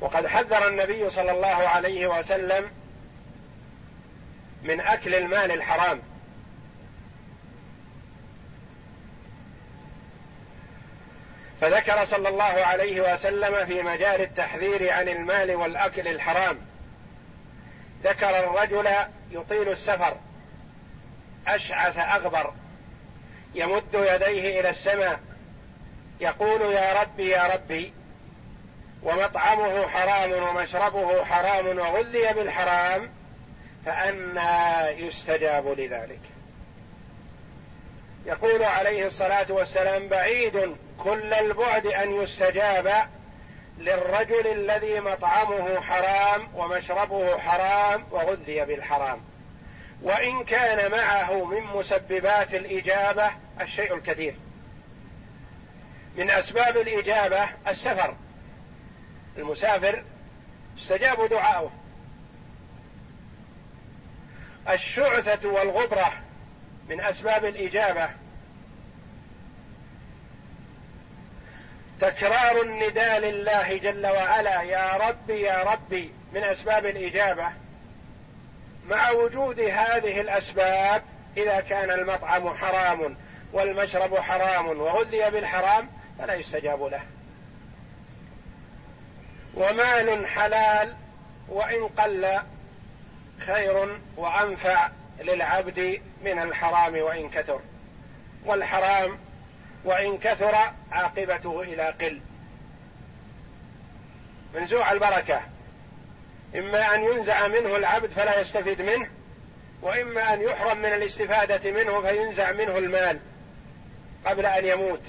وقد 0.00 0.26
حذر 0.26 0.68
النبي 0.68 1.10
صلى 1.10 1.30
الله 1.30 1.46
عليه 1.46 2.06
وسلم 2.06 2.70
من 4.62 4.80
أكل 4.80 5.14
المال 5.14 5.52
الحرام. 5.52 6.00
فذكر 11.60 12.04
صلى 12.04 12.28
الله 12.28 12.44
عليه 12.44 13.14
وسلم 13.14 13.66
في 13.66 13.82
مجال 13.82 14.20
التحذير 14.20 14.92
عن 14.92 15.08
المال 15.08 15.54
والأكل 15.54 16.08
الحرام. 16.08 16.58
ذكر 18.04 18.38
الرجل 18.38 18.88
يطيل 19.30 19.68
السفر. 19.68 20.16
أشعث 21.48 21.98
أغبر. 21.98 22.52
يمد 23.54 23.94
يديه 23.94 24.60
إلى 24.60 24.68
السماء. 24.68 25.20
يقول 26.20 26.60
يا 26.60 27.02
ربي 27.02 27.30
يا 27.30 27.46
ربي 27.46 27.92
ومطعمه 29.02 29.86
حرام 29.88 30.32
ومشربه 30.32 31.24
حرام 31.24 31.78
وغذي 31.78 32.32
بالحرام 32.32 33.10
فأنى 33.86 34.88
يستجاب 35.06 35.68
لذلك. 35.68 36.20
يقول 38.26 38.64
عليه 38.64 39.06
الصلاة 39.06 39.46
والسلام 39.48 40.08
بعيد 40.08 40.76
كل 41.04 41.34
البعد 41.34 41.86
أن 41.86 42.22
يستجاب 42.22 43.08
للرجل 43.78 44.46
الذي 44.46 45.00
مطعمه 45.00 45.80
حرام 45.80 46.48
ومشربه 46.54 47.38
حرام 47.38 48.04
وغذي 48.10 48.64
بالحرام. 48.64 49.35
وإن 50.02 50.44
كان 50.44 50.90
معه 50.90 51.44
من 51.44 51.62
مسببات 51.62 52.54
الإجابة 52.54 53.30
الشيء 53.60 53.94
الكثير. 53.94 54.34
من 56.16 56.30
أسباب 56.30 56.76
الإجابة 56.76 57.48
السفر. 57.68 58.16
المسافر 59.38 60.04
استجاب 60.78 61.28
دعاؤه. 61.28 61.70
الشعثة 64.68 65.48
والغبرة 65.48 66.12
من 66.88 67.00
أسباب 67.00 67.44
الإجابة. 67.44 68.10
تكرار 72.00 72.62
النداء 72.62 73.20
لله 73.20 73.76
جل 73.76 74.06
وعلا 74.06 74.62
يا 74.62 74.96
ربي 74.96 75.40
يا 75.40 75.62
ربي 75.62 76.12
من 76.32 76.44
أسباب 76.44 76.86
الإجابة. 76.86 77.65
مع 78.88 79.10
وجود 79.10 79.60
هذه 79.60 80.20
الأسباب 80.20 81.02
إذا 81.36 81.60
كان 81.60 81.90
المطعم 81.90 82.56
حرام 82.56 83.16
والمشرب 83.52 84.18
حرام 84.18 84.66
وغذي 84.66 85.30
بالحرام 85.30 85.88
فلا 86.18 86.34
يستجاب 86.34 86.82
له. 86.82 87.00
ومال 89.54 90.26
حلال 90.26 90.96
وإن 91.48 91.88
قل 91.88 92.40
خير 93.46 93.98
وأنفع 94.16 94.88
للعبد 95.20 96.00
من 96.24 96.38
الحرام 96.38 96.96
وإن 96.96 97.30
كثر. 97.30 97.60
والحرام 98.44 99.18
وإن 99.84 100.18
كثر 100.18 100.56
عاقبته 100.92 101.62
إلى 101.62 101.82
قل. 101.82 102.20
منزوع 104.54 104.92
البركة 104.92 105.55
إما 106.54 106.94
أن 106.94 107.02
ينزع 107.02 107.48
منه 107.48 107.76
العبد 107.76 108.10
فلا 108.10 108.40
يستفيد 108.40 108.82
منه 108.82 109.08
وإما 109.82 110.34
أن 110.34 110.40
يحرم 110.40 110.78
من 110.78 110.92
الاستفادة 110.92 111.70
منه 111.70 112.00
فينزع 112.00 112.52
منه 112.52 112.78
المال 112.78 113.18
قبل 114.26 114.46
أن 114.46 114.64
يموت. 114.66 115.02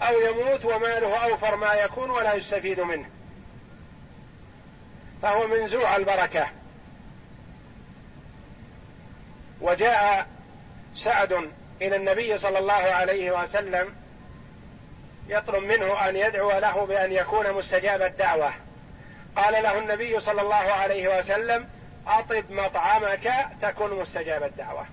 أو 0.00 0.20
يموت 0.20 0.64
وماله 0.64 1.16
أوفر 1.16 1.56
ما 1.56 1.74
يكون 1.74 2.10
ولا 2.10 2.34
يستفيد 2.34 2.80
منه. 2.80 3.08
فهو 5.22 5.46
منزوع 5.46 5.96
البركة. 5.96 6.46
وجاء 9.60 10.26
سعد 10.94 11.50
إلى 11.82 11.96
النبي 11.96 12.38
صلى 12.38 12.58
الله 12.58 12.72
عليه 12.72 13.42
وسلم 13.42 13.94
يطلب 15.28 15.64
منه 15.64 16.08
أن 16.08 16.16
يدعو 16.16 16.58
له 16.58 16.86
بأن 16.86 17.12
يكون 17.12 17.52
مستجاب 17.52 18.02
الدعوة. 18.02 18.65
قال 19.36 19.62
له 19.62 19.78
النبي 19.78 20.20
صلى 20.20 20.42
الله 20.42 20.54
عليه 20.54 21.18
وسلم 21.18 21.68
أطب 22.06 22.44
مطعمك 22.50 23.32
تكن 23.62 23.90
مستجاب 23.90 24.42
الدعوة. 24.42 24.86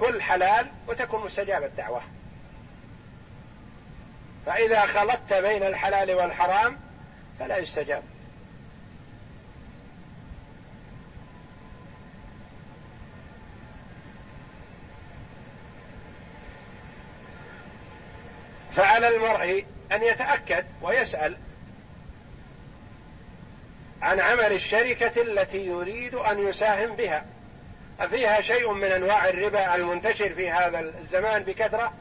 كل 0.00 0.22
حلال 0.22 0.66
وتكن 0.88 1.18
مستجاب 1.18 1.64
الدعوة. 1.64 2.02
فإذا 4.46 4.86
خلطت 4.86 5.32
بين 5.32 5.62
الحلال 5.62 6.14
والحرام 6.14 6.78
فلا 7.38 7.56
يستجاب. 7.58 8.02
فعلى 18.72 19.08
المرء 19.08 19.64
أن 19.92 20.02
يتأكد 20.02 20.64
ويسأل 20.82 21.36
عن 24.02 24.20
عمل 24.20 24.52
الشركة 24.52 25.22
التي 25.22 25.66
يريد 25.66 26.14
أن 26.14 26.48
يساهم 26.48 26.96
بها. 26.96 27.24
أفيها 28.00 28.40
شيء 28.40 28.72
من 28.72 28.92
أنواع 28.92 29.28
الربا 29.28 29.74
المنتشر 29.74 30.34
في 30.34 30.50
هذا 30.50 30.80
الزمان 30.80 31.42
بكثرة؟ 31.42 31.92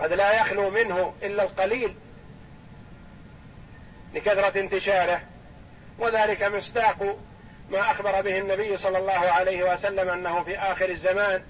قد 0.00 0.12
لا 0.12 0.40
يخلو 0.40 0.70
منه 0.70 1.14
إلا 1.22 1.42
القليل 1.42 1.94
لكثرة 4.14 4.60
انتشاره 4.60 5.20
وذلك 5.98 6.42
مصداق 6.42 7.18
ما 7.70 7.90
أخبر 7.90 8.20
به 8.20 8.38
النبي 8.38 8.76
صلى 8.76 8.98
الله 8.98 9.12
عليه 9.12 9.74
وسلم 9.74 10.08
أنه 10.08 10.42
في 10.42 10.58
آخر 10.58 10.90
الزمان 10.90 11.42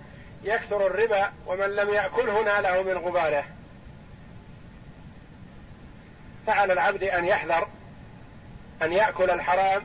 يكثر 0.42 0.86
الربا 0.86 1.32
ومن 1.46 1.76
لم 1.76 1.94
يأكله 1.94 2.42
ناله 2.42 2.82
من 2.82 2.98
غباره. 2.98 3.44
فعلى 6.50 6.72
العبد 6.72 7.02
أن 7.02 7.24
يحذر 7.24 7.68
أن 8.82 8.92
يأكل 8.92 9.30
الحرام 9.30 9.82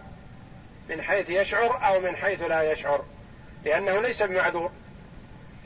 من 0.89 1.01
حيث 1.01 1.29
يشعر 1.29 1.87
أو 1.87 2.01
من 2.01 2.15
حيث 2.15 2.41
لا 2.41 2.71
يشعر 2.71 3.05
لأنه 3.63 4.01
ليس 4.01 4.23
بمعذور. 4.23 4.71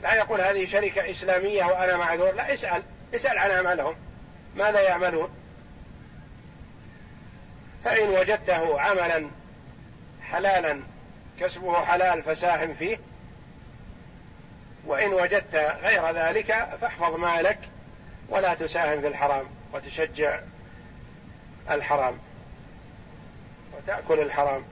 لا 0.02 0.14
يقول 0.14 0.40
هذه 0.40 0.64
شركة 0.64 1.10
إسلامية 1.10 1.64
وأنا 1.64 1.96
معذور 1.96 2.32
لا 2.32 2.54
اسأل 2.54 2.82
اسأل 3.14 3.38
عن 3.38 3.50
عملهم 3.50 3.94
ماذا 4.56 4.80
يعملون؟ 4.80 5.30
فإن 7.84 8.08
وجدته 8.08 8.80
عملا 8.80 9.30
حلالا 10.22 10.80
كسبه 11.40 11.84
حلال 11.84 12.22
فساهم 12.22 12.74
فيه 12.74 12.98
وإن 14.86 15.12
وجدت 15.12 15.54
غير 15.82 16.10
ذلك 16.10 16.68
فاحفظ 16.80 17.14
مالك 17.14 17.58
ولا 18.28 18.54
تساهم 18.54 19.00
في 19.00 19.06
الحرام 19.06 19.46
وتشجع 19.72 20.40
الحرام. 21.70 22.14
وتأكل 23.72 24.20
الحرام. 24.20 24.62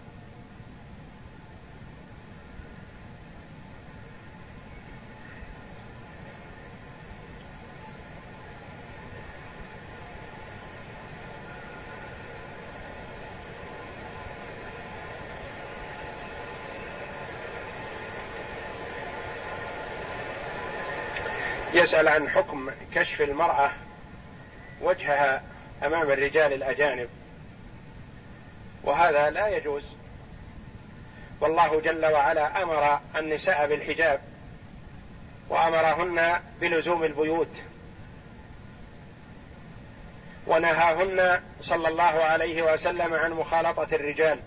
يسأل 21.74 22.08
عن 22.08 22.28
حكم 22.28 22.70
كشف 22.94 23.22
المرأة 23.22 23.70
وجهها 24.80 25.42
أمام 25.82 26.10
الرجال 26.10 26.52
الأجانب. 26.52 27.08
وهذا 28.84 29.30
لا 29.30 29.48
يجوز. 29.48 29.84
والله 31.40 31.80
جل 31.80 32.06
وعلا 32.06 32.62
أمر 32.62 33.00
النساء 33.16 33.68
بالحجاب 33.68 34.20
وأمرهن 35.48 36.40
بلزوم 36.60 37.04
البيوت. 37.04 37.56
ونهاهن 40.46 41.40
صلى 41.62 41.88
الله 41.88 42.02
عليه 42.02 42.72
وسلم 42.72 43.14
عن 43.14 43.32
مخالطة 43.32 43.88
الرجال. 43.92 44.38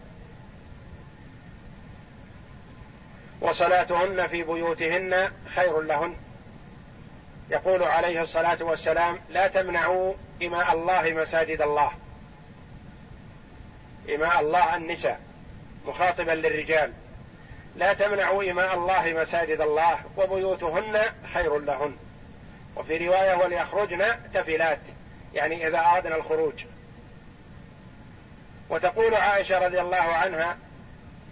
وصلاتهن 3.42 4.28
في 4.28 4.44
بيوتهن 4.44 5.32
خير 5.56 5.82
لهن. 5.82 6.16
يقول 7.52 7.84
عليه 7.84 8.22
الصلاة 8.22 8.58
والسلام 8.64 9.20
لا 9.30 9.48
تمنعوا 9.48 10.14
إماء 10.44 10.74
الله 10.74 11.02
مساجد 11.02 11.62
الله. 11.62 11.92
إماء 14.16 14.40
الله 14.40 14.76
النساء 14.76 15.20
مخاطبا 15.86 16.32
للرجال. 16.32 16.94
لا 17.76 17.94
تمنعوا 17.94 18.52
إماء 18.52 18.74
الله 18.74 19.22
مساجد 19.22 19.62
الله 19.62 20.00
وبيوتهن 20.18 21.00
خير 21.34 21.60
لهن. 21.60 21.96
وفي 22.76 23.08
رواية 23.08 23.36
وليخرجن 23.36 24.06
تفلات 24.34 24.80
يعني 25.34 25.68
إذا 25.68 25.80
اردنا 25.80 26.16
الخروج. 26.16 26.66
وتقول 28.70 29.16
عائشة 29.16 29.66
رضي 29.66 29.82
الله 29.82 29.96
عنها 29.98 30.58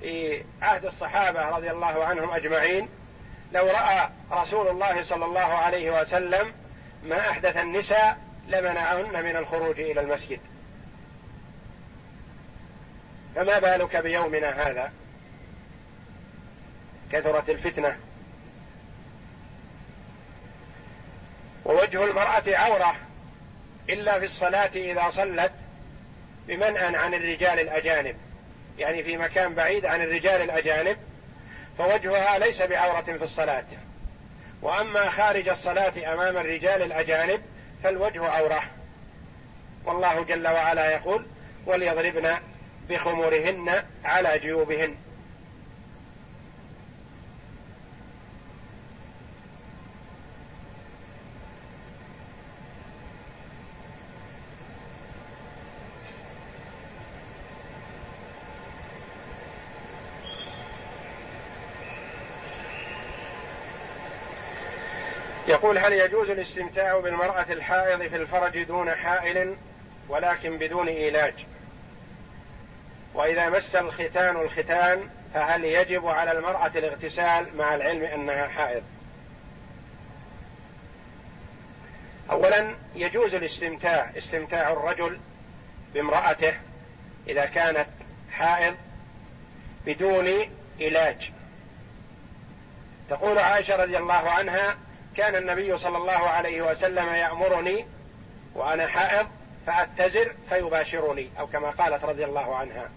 في 0.01 0.43
عهد 0.61 0.85
الصحابة 0.85 1.49
رضي 1.49 1.71
الله 1.71 2.03
عنهم 2.05 2.29
أجمعين 2.29 2.89
لو 3.53 3.67
رأى 3.67 4.09
رسول 4.31 4.67
الله 4.67 5.03
صلى 5.03 5.25
الله 5.25 5.39
عليه 5.39 6.01
وسلم 6.01 6.53
ما 7.03 7.29
أحدث 7.29 7.57
النساء 7.57 8.17
لمنعهن 8.47 9.23
من 9.23 9.35
الخروج 9.35 9.79
إلى 9.79 10.01
المسجد. 10.01 10.39
فما 13.35 13.59
بالك 13.59 13.97
بيومنا 13.97 14.49
هذا؟ 14.49 14.91
كثرت 17.11 17.49
الفتنة. 17.49 17.97
ووجه 21.65 22.03
المرأة 22.03 22.43
عورة 22.47 22.95
إلا 23.89 24.19
في 24.19 24.25
الصلاة 24.25 24.71
إذا 24.75 25.09
صلت 25.09 25.51
بمنأ 26.47 26.99
عن 26.99 27.13
الرجال 27.13 27.59
الأجانب. 27.59 28.15
يعني 28.77 29.03
في 29.03 29.17
مكان 29.17 29.53
بعيد 29.53 29.85
عن 29.85 30.01
الرجال 30.01 30.41
الأجانب 30.41 30.97
فوجهها 31.79 32.39
ليس 32.39 32.61
بعورة 32.61 33.01
في 33.01 33.23
الصلاة. 33.23 33.65
وأما 34.61 35.09
خارج 35.09 35.49
الصلاة 35.49 36.13
أمام 36.13 36.37
الرجال 36.37 36.81
الأجانب 36.81 37.41
فالوجه 37.83 38.25
عورة. 38.25 38.63
والله 39.85 40.23
جل 40.23 40.47
وعلا 40.47 40.91
يقول 40.91 41.25
وليضربن 41.65 42.35
بخمورهن 42.89 43.83
على 44.05 44.39
جيوبهن. 44.39 44.95
يقول 65.49 65.77
هل 65.77 65.93
يجوز 65.93 66.29
الاستمتاع 66.29 66.99
بالمرأة 66.99 67.45
الحائض 67.49 68.07
في 68.07 68.15
الفرج 68.15 68.63
دون 68.63 68.95
حائل 68.95 69.55
ولكن 70.09 70.57
بدون 70.57 70.87
إيلاج؟ 70.87 71.33
وإذا 73.13 73.49
مس 73.49 73.75
الختان 73.75 74.35
الختان 74.35 75.09
فهل 75.33 75.65
يجب 75.65 76.07
على 76.07 76.31
المرأة 76.31 76.71
الاغتسال 76.75 77.57
مع 77.57 77.75
العلم 77.75 78.03
أنها 78.03 78.47
حائض؟ 78.47 78.83
أولا 82.31 82.75
يجوز 82.95 83.33
الاستمتاع 83.33 84.11
استمتاع 84.17 84.71
الرجل 84.71 85.19
بامرأته 85.93 86.53
إذا 87.27 87.45
كانت 87.45 87.87
حائض 88.31 88.75
بدون 89.85 90.49
علاج 90.81 91.31
تقول 93.09 93.37
عائشة 93.37 93.75
رضي 93.75 93.97
الله 93.97 94.29
عنها 94.29 94.77
كان 95.15 95.35
النبي 95.35 95.77
صلى 95.77 95.97
الله 95.97 96.11
عليه 96.29 96.61
وسلم 96.61 97.07
يأمرني 97.07 97.85
وأنا 98.55 98.87
حائض 98.87 99.27
فأتزر 99.67 100.33
فيباشرني 100.49 101.29
أو 101.39 101.47
كما 101.47 101.69
قالت 101.69 102.05
رضي 102.05 102.25
الله 102.25 102.55
عنها. 102.55 102.89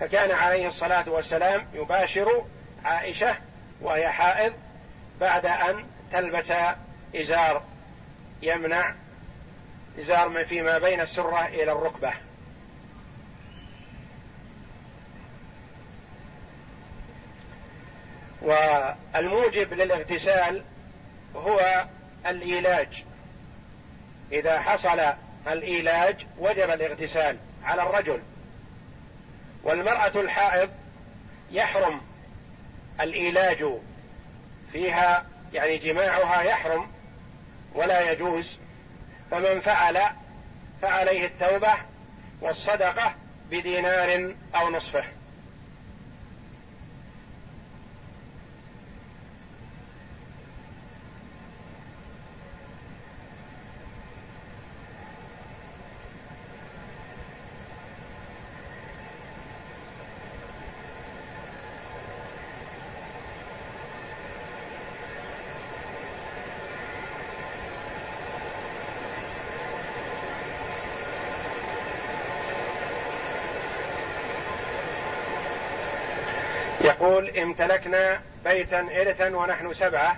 فكان 0.00 0.30
عليه 0.30 0.68
الصلاة 0.68 1.08
والسلام 1.08 1.66
يباشر 1.74 2.44
عائشة 2.84 3.36
وهي 3.80 4.08
حائض 4.08 4.52
بعد 5.20 5.46
أن 5.46 5.84
تلبس 6.12 6.52
إزار 7.16 7.62
يمنع 8.42 8.94
إزار 10.00 10.44
فيما 10.44 10.78
بين 10.78 11.00
السرة 11.00 11.46
إلى 11.46 11.72
الركبة. 11.72 12.12
والموجب 18.42 19.72
للاغتسال 19.74 20.62
هو 21.36 21.86
الإيلاج. 22.26 23.04
إذا 24.32 24.60
حصل 24.60 25.00
الإيلاج 25.46 26.26
وجب 26.38 26.70
الاغتسال 26.70 27.36
على 27.64 27.82
الرجل. 27.82 28.22
والمرأة 29.62 30.20
الحائض 30.20 30.70
يحرم 31.50 32.00
الإيلاج 33.00 33.64
فيها 34.72 35.26
يعني 35.52 35.78
جماعها 35.78 36.42
يحرم 36.42 36.86
ولا 37.74 38.12
يجوز. 38.12 38.58
فمن 39.30 39.60
فعل 39.60 40.02
فعليه 40.82 41.26
التوبة 41.26 41.74
والصدقة 42.40 43.14
بدينار 43.50 44.34
أو 44.54 44.70
نصفه. 44.70 45.04
يقول 77.18 77.38
امتلكنا 77.38 78.20
بيتا 78.44 78.80
إرثا 78.80 79.36
ونحن 79.36 79.74
سبعة 79.74 80.16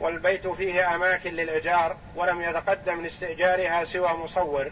والبيت 0.00 0.46
فيه 0.46 0.94
أماكن 0.94 1.30
للإيجار 1.30 1.96
ولم 2.16 2.42
يتقدم 2.42 3.02
لاستئجارها 3.02 3.84
سوى 3.84 4.12
مصور 4.12 4.70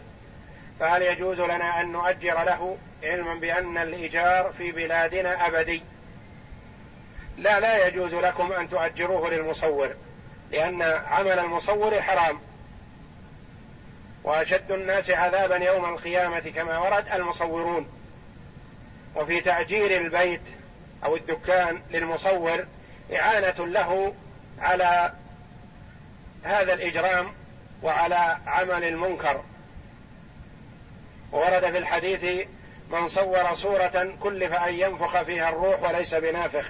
فهل 0.79 1.01
يجوز 1.01 1.39
لنا 1.39 1.81
أن 1.81 1.91
نؤجر 1.91 2.43
له 2.43 2.77
علما 3.03 3.35
بأن 3.35 3.77
الإيجار 3.77 4.53
في 4.57 4.71
بلادنا 4.71 5.47
أبدي؟ 5.47 5.81
لا 7.37 7.59
لا 7.59 7.87
يجوز 7.87 8.13
لكم 8.13 8.51
أن 8.51 8.69
تؤجروه 8.69 9.29
للمصور 9.29 9.89
لأن 10.51 10.81
عمل 10.81 11.39
المصور 11.39 12.01
حرام. 12.01 12.39
وأشد 14.23 14.71
الناس 14.71 15.09
عذابا 15.09 15.55
يوم 15.55 15.85
القيامة 15.85 16.39
كما 16.55 16.77
ورد 16.77 17.07
المصورون. 17.13 17.87
وفي 19.15 19.41
تأجير 19.41 20.01
البيت 20.01 20.41
أو 21.07 21.15
الدكان 21.15 21.81
للمصور 21.91 22.65
إعانة 23.13 23.65
له 23.67 24.13
على 24.59 25.13
هذا 26.43 26.73
الإجرام 26.73 27.33
وعلى 27.83 28.37
عمل 28.47 28.83
المنكر. 28.83 29.41
وورد 31.31 31.71
في 31.71 31.77
الحديث 31.77 32.47
من 32.91 33.07
صور 33.07 33.55
صورة 33.55 34.15
كلف 34.19 34.53
أن 34.53 34.73
ينفخ 34.73 35.21
فيها 35.21 35.49
الروح 35.49 35.83
وليس 35.83 36.15
بنافخ. 36.15 36.65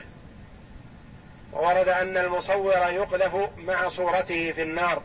وورد 1.53 1.87
أن 1.87 2.17
المصور 2.17 2.73
يقذف 2.73 3.49
مع 3.57 3.89
صورته 3.89 4.51
في 4.51 4.61
النار. 4.61 5.01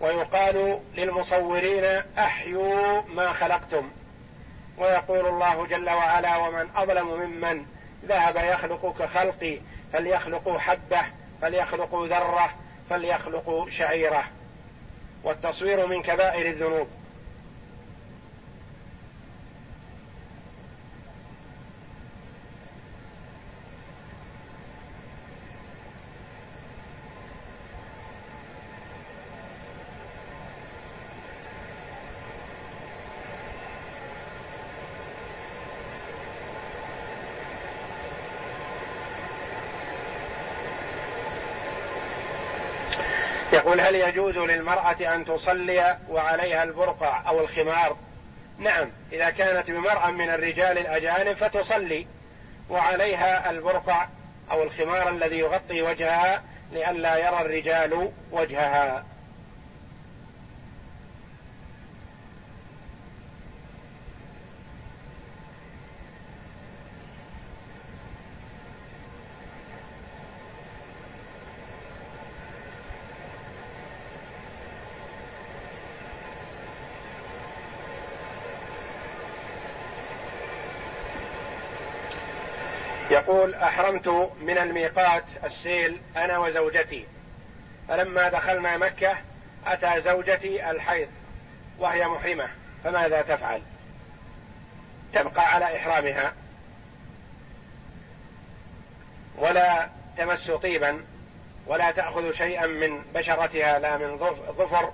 ويقال 0.00 0.80
للمصورين 0.94 2.02
أحيوا 2.18 3.02
ما 3.02 3.32
خلقتم. 3.32 3.90
ويقول 4.78 5.26
الله 5.26 5.66
جل 5.66 5.90
وعلا 5.90 6.36
ومن 6.36 6.68
أظلم 6.76 7.08
ممن 7.08 7.73
ذهب 8.08 8.36
يخلق 8.36 8.94
كخلقي 8.98 9.58
فليخلقوا 9.92 10.58
حبة 10.58 11.02
فليخلقوا 11.42 12.06
ذرة 12.06 12.54
فليخلقوا 12.90 13.70
شعيرة. 13.70 14.24
والتصوير 15.24 15.86
من 15.86 16.02
كبائر 16.02 16.46
الذنوب. 16.46 16.88
يقول 43.74 43.86
هل 43.86 43.94
يجوز 43.94 44.38
للمرأة 44.38 45.14
أن 45.14 45.24
تصلي 45.24 45.98
وعليها 46.08 46.62
البرقع 46.62 47.28
أو 47.28 47.40
الخمار؟ 47.40 47.96
نعم 48.58 48.90
إذا 49.12 49.30
كانت 49.30 49.70
بمرأة 49.70 50.10
من 50.10 50.30
الرجال 50.30 50.78
الأجانب 50.78 51.32
فتصلي 51.32 52.06
وعليها 52.70 53.50
البرقع 53.50 54.08
أو 54.50 54.62
الخمار 54.62 55.08
الذي 55.08 55.38
يغطي 55.38 55.82
وجهها 55.82 56.42
لئلا 56.72 57.16
يرى 57.16 57.40
الرجال 57.40 58.12
وجهها. 58.32 59.04
يقول 83.24 83.54
أحرمت 83.54 84.08
من 84.40 84.58
الميقات 84.58 85.24
السيل 85.44 86.00
أنا 86.16 86.38
وزوجتي. 86.38 87.06
فلما 87.88 88.28
دخلنا 88.28 88.76
مكة 88.78 89.16
أتى 89.66 90.00
زوجتي 90.00 90.70
الحيض 90.70 91.08
وهي 91.78 92.06
محرمة 92.06 92.48
فماذا 92.84 93.22
تفعل؟ 93.22 93.62
تبقى 95.12 95.54
على 95.54 95.76
إحرامها. 95.76 96.32
ولا 99.38 99.88
تمس 100.16 100.50
طيبا 100.50 101.04
ولا 101.66 101.90
تأخذ 101.90 102.32
شيئا 102.32 102.66
من 102.66 103.02
بشرتها 103.14 103.78
لا 103.78 103.96
من 103.96 104.18
ظفر 104.58 104.92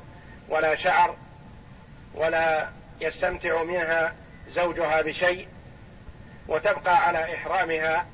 ولا 0.49 0.75
شعر 0.75 1.17
ولا 2.15 2.69
يستمتع 3.01 3.63
منها 3.63 4.15
زوجها 4.49 5.03
بشيء. 5.03 5.49
وتبقى 6.49 7.07
على 7.07 7.35
إحرامها 7.35 8.07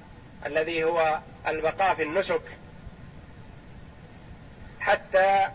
الذي 0.47 0.85
هو 0.85 1.19
البقاء 1.47 1.95
في 1.95 2.03
النسك 2.03 2.43
حتى 4.81 5.49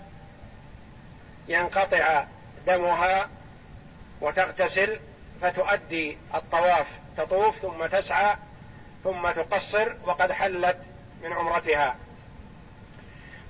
ينقطع 1.47 2.25
دمها 2.67 3.29
وتغتسل 4.21 4.99
فتؤدي 5.41 6.17
الطواف 6.35 6.87
تطوف 7.17 7.57
ثم 7.57 7.85
تسعى 7.85 8.35
ثم 9.03 9.31
تقصر 9.31 9.93
وقد 10.03 10.31
حلت 10.31 10.77
من 11.23 11.33
عمرتها. 11.33 11.95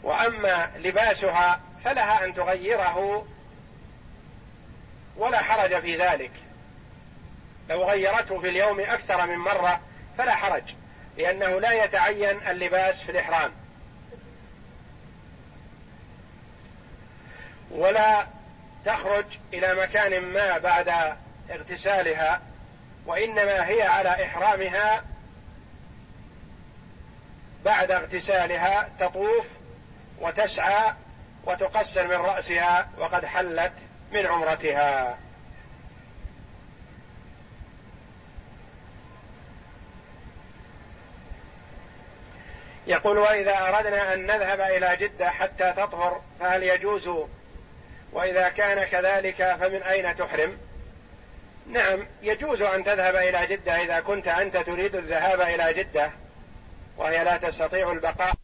وأما 0.04 0.72
لباسها 0.78 1.60
فلها 1.84 2.26
أن 2.26 2.34
تغيره 2.34 3.28
ولا 5.18 5.42
حرج 5.42 5.80
في 5.80 5.98
ذلك. 5.98 6.32
لو 7.70 7.84
غيرته 7.84 8.40
في 8.40 8.50
اليوم 8.50 8.80
أكثر 8.80 9.28
من 9.28 9.38
مرة 9.38 9.80
فلا 10.18 10.36
حرج. 10.36 10.64
لأنه 11.18 11.60
لا 11.60 11.84
يتعين 11.84 12.48
اللباس 12.48 13.04
في 13.04 13.12
الإحرام. 13.12 13.52
ولا 17.72 18.28
تخرج 18.86 19.26
إلى 19.54 19.76
مكان 19.76 20.22
ما 20.22 20.58
بعد 20.58 21.16
اغتسالها 21.52 22.42
وإنما 23.06 23.68
هي 23.68 23.82
على 23.84 24.26
إحرامها 24.26 25.04
بعد 27.66 27.92
اغتسالها 27.92 28.90
تطوف 29.00 29.46
وتسعى 30.20 30.94
وتقصر 31.44 32.08
من 32.08 32.16
رأسها 32.16 32.90
وقد 32.98 33.26
حلت 33.26 33.74
من 34.12 34.26
عمرتها. 34.26 35.18
يقول 42.88 43.18
وإذا 43.18 43.58
أردنا 43.68 44.14
أن 44.14 44.26
نذهب 44.26 44.62
إلى 44.62 44.98
جدة 45.00 45.30
حتى 45.30 45.74
تطهر 45.78 46.22
فهل 46.40 46.64
يجوز؟ 46.64 47.10
وإذا 48.14 48.50
كان 48.50 48.84
كذلك 48.84 49.56
فمن 49.60 49.84
أين 49.84 50.18
تحرم؟ 50.18 50.58
نعم 51.68 52.08
يجوز 52.22 52.62
أن 52.62 52.84
تذهب 52.84 53.16
إلى 53.16 53.48
جدة 53.48 53.84
إذا 53.84 54.00
كنت 54.00 54.28
أنت 54.28 54.58
تريد 54.58 54.96
الذهاب 54.96 55.42
إلى 55.42 55.74
جدة 55.74 56.12
وهي 56.98 57.24
لا 57.24 57.38
تستطيع 57.38 57.92
البقاء. 57.92 58.41